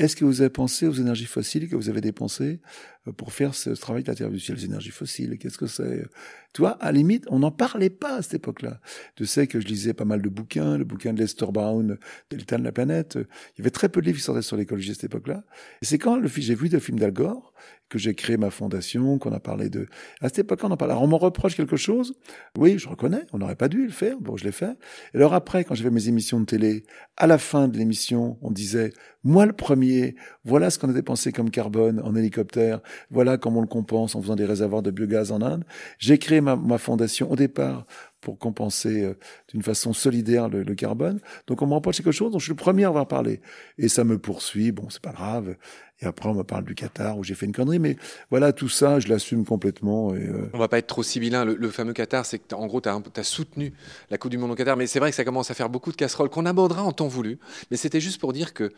est-ce 0.00 0.16
que 0.16 0.24
vous 0.24 0.40
avez 0.40 0.48
pensé 0.48 0.86
aux 0.86 0.94
énergies 0.94 1.26
fossiles 1.26 1.68
que 1.68 1.76
vous 1.76 1.90
avez 1.90 2.00
dépensées 2.00 2.62
euh, 3.06 3.12
pour 3.12 3.34
faire 3.34 3.54
ce 3.54 3.68
travail 3.70 4.02
de 4.02 4.08
la 4.08 4.14
Terre 4.14 4.30
du 4.30 4.40
ciel, 4.40 4.56
les 4.56 4.64
énergies 4.64 4.90
fossiles? 4.90 5.36
Qu'est-ce 5.38 5.58
que 5.58 5.66
c'est? 5.66 6.06
Tu 6.52 6.62
vois, 6.62 6.72
à 6.80 6.86
la 6.86 6.92
limite, 6.92 7.24
on 7.28 7.40
n'en 7.40 7.50
parlait 7.52 7.90
pas 7.90 8.16
à 8.16 8.22
cette 8.22 8.34
époque-là. 8.34 8.80
Tu 9.14 9.26
sais 9.26 9.46
que 9.46 9.60
je 9.60 9.66
lisais 9.66 9.94
pas 9.94 10.04
mal 10.04 10.20
de 10.20 10.28
bouquins, 10.28 10.78
le 10.78 10.84
bouquin 10.84 11.12
de 11.12 11.20
Lester 11.20 11.46
Brown, 11.52 11.96
Delta 12.30 12.58
de 12.58 12.64
la 12.64 12.72
planète. 12.72 13.16
Il 13.16 13.58
y 13.58 13.62
avait 13.62 13.70
très 13.70 13.88
peu 13.88 14.00
de 14.00 14.06
livres 14.06 14.18
qui 14.18 14.24
sortaient 14.24 14.42
sur 14.42 14.56
l'écologie 14.56 14.90
à 14.90 14.94
cette 14.94 15.04
époque-là. 15.04 15.44
Et 15.82 15.86
c'est 15.86 15.98
quand 15.98 16.20
j'ai 16.26 16.54
vu 16.54 16.68
le 16.68 16.80
film 16.80 16.98
d'Al 16.98 17.12
Gore 17.12 17.52
que 17.88 17.98
j'ai 17.98 18.14
créé 18.14 18.36
ma 18.36 18.50
fondation, 18.50 19.18
qu'on 19.18 19.32
a 19.32 19.40
parlé 19.40 19.68
de... 19.68 19.88
À 20.20 20.28
cette 20.28 20.40
époque, 20.40 20.60
on 20.62 20.70
en 20.70 20.76
parle. 20.76 20.92
Alors, 20.92 21.02
on 21.02 21.08
me 21.08 21.16
reproche 21.16 21.56
quelque 21.56 21.76
chose. 21.76 22.14
Oui, 22.56 22.78
je 22.78 22.88
reconnais, 22.88 23.26
on 23.32 23.38
n'aurait 23.38 23.56
pas 23.56 23.68
dû 23.68 23.84
le 23.84 23.90
faire. 23.90 24.18
Bon, 24.20 24.36
je 24.36 24.44
l'ai 24.44 24.52
fait. 24.52 24.76
Et 25.12 25.16
alors 25.16 25.34
après, 25.34 25.64
quand 25.64 25.74
j'ai 25.74 25.82
fait 25.82 25.90
mes 25.90 26.08
émissions 26.08 26.40
de 26.40 26.46
télé, 26.46 26.84
à 27.16 27.26
la 27.26 27.36
fin 27.36 27.66
de 27.66 27.76
l'émission, 27.76 28.38
on 28.42 28.52
disait, 28.52 28.92
moi 29.24 29.44
le 29.44 29.52
premier, 29.52 30.14
voilà 30.44 30.70
ce 30.70 30.78
qu'on 30.78 30.88
a 30.88 30.92
dépensé 30.92 31.32
comme 31.32 31.50
carbone 31.50 32.00
en 32.04 32.14
hélicoptère, 32.14 32.80
voilà 33.10 33.36
comment 33.36 33.58
on 33.58 33.62
le 33.62 33.68
compense 33.68 34.14
en 34.14 34.22
faisant 34.22 34.36
des 34.36 34.46
réservoirs 34.46 34.82
de 34.82 34.90
biogaz 34.90 35.32
en 35.32 35.42
Inde. 35.42 35.64
J'ai 35.98 36.18
créé 36.18 36.39
ma, 36.40 36.78
fondation 36.78 37.30
au 37.30 37.36
départ 37.36 37.86
pour 38.20 38.38
compenser 38.38 39.02
euh, 39.02 39.14
d'une 39.48 39.62
façon 39.62 39.92
solidaire 39.92 40.48
le, 40.48 40.64
carbone. 40.74 41.20
Donc 41.46 41.62
on 41.62 41.66
me 41.66 41.74
reproche 41.74 41.96
quelque 41.96 42.12
chose 42.12 42.32
dont 42.32 42.38
je 42.38 42.44
suis 42.44 42.52
le 42.52 42.56
premier 42.56 42.84
à 42.84 42.88
avoir 42.88 43.08
parlé. 43.08 43.40
Et 43.78 43.88
ça 43.88 44.04
me 44.04 44.18
poursuit, 44.18 44.72
bon, 44.72 44.88
c'est 44.90 45.02
pas 45.02 45.12
grave. 45.12 45.56
Et 46.02 46.06
après, 46.06 46.28
on 46.30 46.34
me 46.34 46.42
parle 46.42 46.64
du 46.64 46.74
Qatar 46.74 47.18
où 47.18 47.24
j'ai 47.24 47.34
fait 47.34 47.44
une 47.44 47.52
connerie. 47.52 47.78
Mais 47.78 47.96
voilà, 48.30 48.52
tout 48.52 48.70
ça, 48.70 49.00
je 49.00 49.08
l'assume 49.08 49.44
complètement. 49.44 50.14
Et 50.14 50.26
euh... 50.26 50.48
On 50.54 50.58
va 50.58 50.68
pas 50.68 50.78
être 50.78 50.86
trop 50.86 51.02
sibyllin. 51.02 51.44
Le, 51.44 51.54
le 51.54 51.70
fameux 51.70 51.92
Qatar, 51.92 52.24
c'est 52.24 52.38
que, 52.38 52.54
en 52.54 52.66
gros, 52.66 52.80
tu 52.80 52.88
as, 52.88 52.98
as, 53.16 53.22
soutenu 53.22 53.74
la 54.10 54.16
Coupe 54.16 54.30
du 54.30 54.38
Monde 54.38 54.52
au 54.52 54.54
Qatar. 54.54 54.78
Mais 54.78 54.86
c'est 54.86 54.98
vrai 54.98 55.10
que 55.10 55.16
ça 55.16 55.24
commence 55.24 55.50
à 55.50 55.54
faire 55.54 55.68
beaucoup 55.68 55.92
de 55.92 55.96
casseroles 55.96 56.30
qu'on 56.30 56.46
abordera 56.46 56.82
en 56.82 56.92
temps 56.92 57.08
voulu. 57.08 57.38
Mais 57.70 57.76
c'était 57.76 58.00
juste 58.00 58.18
pour 58.18 58.32
dire 58.32 58.54
que, 58.54 58.72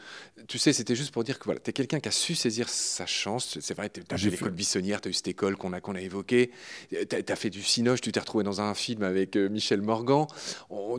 tu 0.49 0.59
sais, 0.59 0.73
c'était 0.73 0.97
juste 0.97 1.13
pour 1.13 1.23
dire 1.23 1.39
que 1.39 1.45
voilà, 1.45 1.61
tu 1.61 1.71
es 1.71 1.73
quelqu'un 1.73 2.01
qui 2.01 2.09
a 2.09 2.13
su 2.13 2.35
saisir 2.35 2.69
sa 2.69 3.07
chance. 3.07 3.59
C'est 3.61 3.75
vrai, 3.75 3.89
tu 3.89 4.01
as 4.11 4.19
fait 4.19 4.31
l'école 4.31 4.51
buissonnière, 4.51 5.01
tu 5.01 5.09
as 5.09 5.11
eu 5.11 5.15
cette 5.15 5.29
école 5.29 5.57
qu'on 5.57 5.73
a, 5.73 5.81
qu'on 5.81 5.95
a 5.95 6.01
évoquée. 6.01 6.51
Tu 6.91 7.33
as, 7.33 7.37
fait 7.37 7.51
du 7.51 7.63
cinoche, 7.63 8.01
tu 8.01 8.11
t'es 8.11 8.21
retrouvé 8.21 8.43
dans 8.43 8.61
un 8.61 8.75
film 8.75 9.05
avec 9.05 9.37
euh, 9.37 9.49
Michel 9.49 9.81
Morgan. 9.81 10.27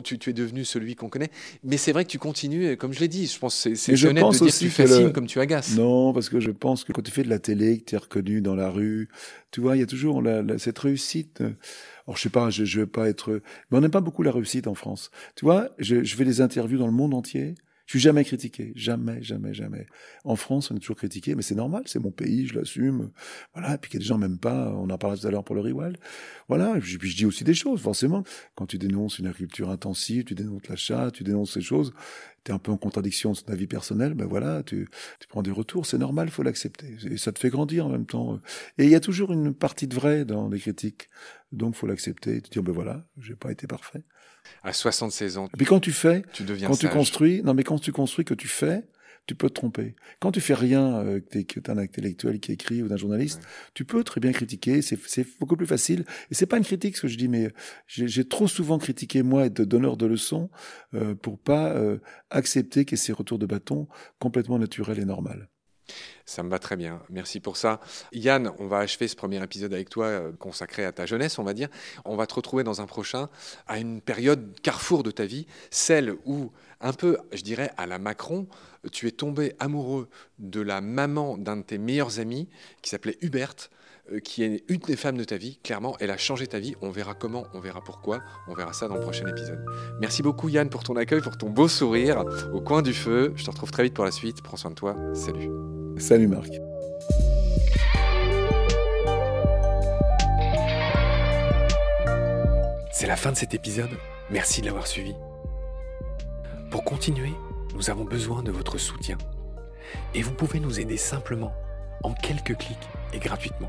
tu, 0.02 0.18
tu, 0.18 0.30
es 0.30 0.32
devenu 0.32 0.64
celui 0.64 0.96
qu'on 0.96 1.10
connaît. 1.10 1.30
Mais 1.64 1.76
c'est 1.76 1.92
vrai 1.92 2.06
que 2.06 2.10
tu 2.10 2.18
continues, 2.18 2.78
comme 2.78 2.94
je 2.94 3.00
l'ai 3.00 3.08
dit, 3.08 3.26
je 3.26 3.38
pense 3.38 3.64
que 3.64 3.74
c'est 3.74 3.92
honnête 4.06 4.24
de 4.24 4.30
dire 4.30 4.46
que 4.46 4.58
tu 4.58 4.70
fascines 4.70 5.12
comme 5.12 5.26
tu 5.26 5.38
agaces. 5.38 5.76
Non, 5.76 6.13
parce 6.14 6.28
que 6.28 6.40
je 6.40 6.50
pense 6.50 6.84
que 6.84 6.92
quand 6.92 7.02
tu 7.02 7.10
fais 7.10 7.24
de 7.24 7.28
la 7.28 7.38
télé, 7.38 7.78
que 7.78 7.84
tu 7.84 7.94
es 7.94 7.98
reconnu 7.98 8.40
dans 8.40 8.54
la 8.54 8.70
rue, 8.70 9.08
tu 9.50 9.60
vois, 9.60 9.76
il 9.76 9.80
y 9.80 9.82
a 9.82 9.86
toujours 9.86 10.22
cette 10.58 10.78
réussite. 10.78 11.42
Alors, 12.06 12.16
je 12.16 12.22
sais 12.22 12.30
pas, 12.30 12.50
je, 12.50 12.64
je 12.64 12.80
vais 12.80 12.86
pas 12.86 13.08
être, 13.08 13.42
mais 13.70 13.78
on 13.78 13.80
n'aime 13.80 13.90
pas 13.90 14.00
beaucoup 14.00 14.22
la 14.22 14.32
réussite 14.32 14.66
en 14.66 14.74
France. 14.74 15.10
Tu 15.36 15.44
vois, 15.44 15.70
je, 15.78 16.02
fais 16.04 16.24
des 16.24 16.40
interviews 16.40 16.78
dans 16.78 16.86
le 16.86 16.92
monde 16.92 17.14
entier. 17.14 17.54
Je 17.86 17.92
suis 17.92 18.00
jamais 18.00 18.24
critiqué, 18.24 18.72
jamais, 18.74 19.22
jamais, 19.22 19.52
jamais. 19.52 19.86
En 20.24 20.36
France, 20.36 20.70
on 20.70 20.76
est 20.76 20.78
toujours 20.78 20.96
critiqué, 20.96 21.34
mais 21.34 21.42
c'est 21.42 21.54
normal, 21.54 21.82
c'est 21.84 21.98
mon 21.98 22.10
pays, 22.10 22.46
je 22.46 22.54
l'assume. 22.54 23.10
Voilà, 23.52 23.74
et 23.74 23.78
puis 23.78 23.90
qu'il 23.90 24.00
y 24.00 24.02
a 24.02 24.04
des 24.04 24.06
gens 24.06 24.16
même 24.16 24.38
pas, 24.38 24.72
on 24.74 24.88
en 24.88 24.96
parlait 24.96 25.18
tout 25.18 25.26
à 25.26 25.30
l'heure 25.30 25.44
pour 25.44 25.54
le 25.54 25.60
Riwal. 25.60 25.98
Voilà, 26.48 26.78
et 26.78 26.80
puis, 26.80 27.10
je 27.10 27.16
dis 27.16 27.26
aussi 27.26 27.44
des 27.44 27.52
choses, 27.52 27.82
forcément. 27.82 28.24
Quand 28.54 28.64
tu 28.64 28.78
dénonces 28.78 29.18
une 29.18 29.26
agriculture 29.26 29.68
intensive, 29.68 30.24
tu 30.24 30.34
dénonces 30.34 30.66
l'achat, 30.68 31.10
tu 31.10 31.24
dénonces 31.24 31.52
ces 31.52 31.60
choses, 31.60 31.92
tu 32.44 32.50
es 32.50 32.54
un 32.54 32.58
peu 32.58 32.70
en 32.72 32.76
contradiction 32.76 33.32
de 33.32 33.38
ta 33.38 33.54
vie 33.54 33.66
personnelle, 33.66 34.14
ben 34.14 34.26
voilà, 34.26 34.62
tu, 34.62 34.88
tu 35.18 35.28
prends 35.28 35.42
des 35.42 35.50
retours, 35.50 35.86
c'est 35.86 35.98
normal, 35.98 36.30
faut 36.30 36.42
l'accepter. 36.42 36.96
Et 37.10 37.16
ça 37.16 37.32
te 37.32 37.38
fait 37.38 37.50
grandir 37.50 37.86
en 37.86 37.88
même 37.88 38.06
temps. 38.06 38.40
Et 38.78 38.84
il 38.84 38.90
y 38.90 38.94
a 38.94 39.00
toujours 39.00 39.32
une 39.32 39.54
partie 39.54 39.86
de 39.86 39.94
vrai 39.94 40.24
dans 40.24 40.48
les 40.48 40.58
critiques, 40.58 41.08
donc 41.52 41.74
faut 41.74 41.86
l'accepter, 41.86 42.40
te 42.40 42.50
dire, 42.50 42.62
ben 42.62 42.72
voilà, 42.72 43.06
j'ai 43.18 43.34
pas 43.34 43.50
été 43.50 43.66
parfait. 43.66 44.04
À 44.62 44.72
76 44.72 45.38
ans. 45.38 45.46
Et 45.54 45.56
puis 45.56 45.66
quand 45.66 45.80
tu 45.80 45.92
fais, 45.92 46.22
tu 46.32 46.42
deviens 46.44 46.68
quand 46.68 46.76
tu 46.76 46.88
construis, 46.88 47.42
non 47.42 47.54
mais 47.54 47.64
quand 47.64 47.78
tu 47.78 47.92
construis, 47.92 48.24
que 48.24 48.34
tu 48.34 48.48
fais, 48.48 48.84
tu 49.26 49.34
peux 49.34 49.48
te 49.48 49.54
tromper. 49.54 49.94
Quand 50.20 50.32
tu 50.32 50.40
fais 50.40 50.54
rien, 50.54 50.98
euh, 50.98 51.20
que 51.20 51.42
tu 51.42 51.58
es 51.58 51.70
un 51.70 51.78
intellectuel 51.78 52.40
qui 52.40 52.52
écrit 52.52 52.82
ou 52.82 52.88
d'un 52.88 52.96
journaliste, 52.96 53.42
tu 53.74 53.84
peux 53.84 54.04
très 54.04 54.20
bien 54.20 54.32
critiquer. 54.32 54.82
C'est 54.82 55.26
beaucoup 55.38 55.56
plus 55.56 55.66
facile. 55.66 56.04
Et 56.30 56.34
c'est 56.34 56.46
pas 56.46 56.58
une 56.58 56.64
critique 56.64 56.96
ce 56.96 57.02
que 57.02 57.08
je 57.08 57.16
dis, 57.16 57.28
mais 57.28 57.50
j'ai 57.86 58.28
trop 58.28 58.48
souvent 58.48 58.78
critiqué 58.78 59.22
moi 59.22 59.46
être 59.46 59.62
donneur 59.62 59.96
de 59.96 60.06
leçons 60.06 60.50
euh, 60.94 61.14
pour 61.14 61.38
pas 61.38 61.72
euh, 61.74 61.98
accepter 62.30 62.84
qu'il 62.84 62.98
y 62.98 63.00
ait 63.00 63.04
ces 63.04 63.12
retours 63.12 63.38
de 63.38 63.46
bâton 63.46 63.88
complètement 64.18 64.58
naturels 64.58 64.98
et 64.98 65.04
normaux. 65.04 65.30
Ça 66.26 66.42
me 66.42 66.48
va 66.48 66.58
très 66.58 66.76
bien. 66.76 67.02
Merci 67.10 67.40
pour 67.40 67.56
ça. 67.56 67.80
Yann, 68.12 68.50
on 68.58 68.66
va 68.66 68.78
achever 68.78 69.08
ce 69.08 69.16
premier 69.16 69.42
épisode 69.42 69.72
avec 69.74 69.90
toi 69.90 70.06
euh, 70.06 70.32
consacré 70.32 70.84
à 70.84 70.92
ta 70.92 71.06
jeunesse, 71.06 71.38
on 71.38 71.44
va 71.44 71.52
dire. 71.52 71.68
On 72.04 72.16
va 72.16 72.26
te 72.26 72.34
retrouver 72.34 72.64
dans 72.64 72.80
un 72.80 72.86
prochain 72.86 73.28
à 73.66 73.78
une 73.78 74.00
période 74.00 74.58
carrefour 74.62 75.02
de 75.02 75.10
ta 75.10 75.26
vie, 75.26 75.46
celle 75.70 76.16
où, 76.24 76.50
un 76.80 76.92
peu, 76.92 77.18
je 77.32 77.42
dirais, 77.42 77.70
à 77.76 77.86
la 77.86 77.98
Macron, 77.98 78.46
tu 78.92 79.06
es 79.06 79.10
tombé 79.10 79.54
amoureux 79.58 80.08
de 80.38 80.60
la 80.60 80.80
maman 80.80 81.36
d'un 81.36 81.58
de 81.58 81.62
tes 81.62 81.78
meilleurs 81.78 82.20
amis 82.20 82.48
qui 82.82 82.90
s'appelait 82.90 83.18
Hubert 83.20 83.70
qui 84.22 84.42
est 84.42 84.64
une 84.68 84.78
des 84.78 84.96
femmes 84.96 85.16
de 85.16 85.24
ta 85.24 85.36
vie. 85.36 85.58
Clairement, 85.62 85.96
elle 86.00 86.10
a 86.10 86.16
changé 86.16 86.46
ta 86.46 86.58
vie. 86.58 86.74
On 86.82 86.90
verra 86.90 87.14
comment, 87.14 87.46
on 87.54 87.60
verra 87.60 87.80
pourquoi. 87.82 88.20
On 88.48 88.54
verra 88.54 88.72
ça 88.72 88.88
dans 88.88 88.94
le 88.94 89.00
prochain 89.00 89.26
épisode. 89.26 89.64
Merci 90.00 90.22
beaucoup 90.22 90.48
Yann 90.48 90.68
pour 90.68 90.84
ton 90.84 90.96
accueil, 90.96 91.20
pour 91.20 91.38
ton 91.38 91.50
beau 91.50 91.68
sourire 91.68 92.24
au 92.52 92.60
coin 92.60 92.82
du 92.82 92.92
feu. 92.92 93.32
Je 93.36 93.44
te 93.44 93.50
retrouve 93.50 93.70
très 93.70 93.84
vite 93.84 93.94
pour 93.94 94.04
la 94.04 94.10
suite. 94.10 94.42
Prends 94.42 94.56
soin 94.56 94.70
de 94.70 94.76
toi. 94.76 94.96
Salut. 95.14 95.50
Salut 95.98 96.28
Marc. 96.28 96.52
C'est 102.92 103.06
la 103.06 103.16
fin 103.16 103.32
de 103.32 103.36
cet 103.36 103.54
épisode. 103.54 103.90
Merci 104.30 104.60
de 104.60 104.66
l'avoir 104.66 104.86
suivi. 104.86 105.14
Pour 106.70 106.84
continuer, 106.84 107.32
nous 107.74 107.90
avons 107.90 108.04
besoin 108.04 108.42
de 108.42 108.50
votre 108.50 108.78
soutien. 108.78 109.18
Et 110.14 110.22
vous 110.22 110.32
pouvez 110.32 110.60
nous 110.60 110.80
aider 110.80 110.96
simplement, 110.96 111.52
en 112.02 112.14
quelques 112.14 112.56
clics 112.56 112.88
et 113.12 113.18
gratuitement. 113.18 113.68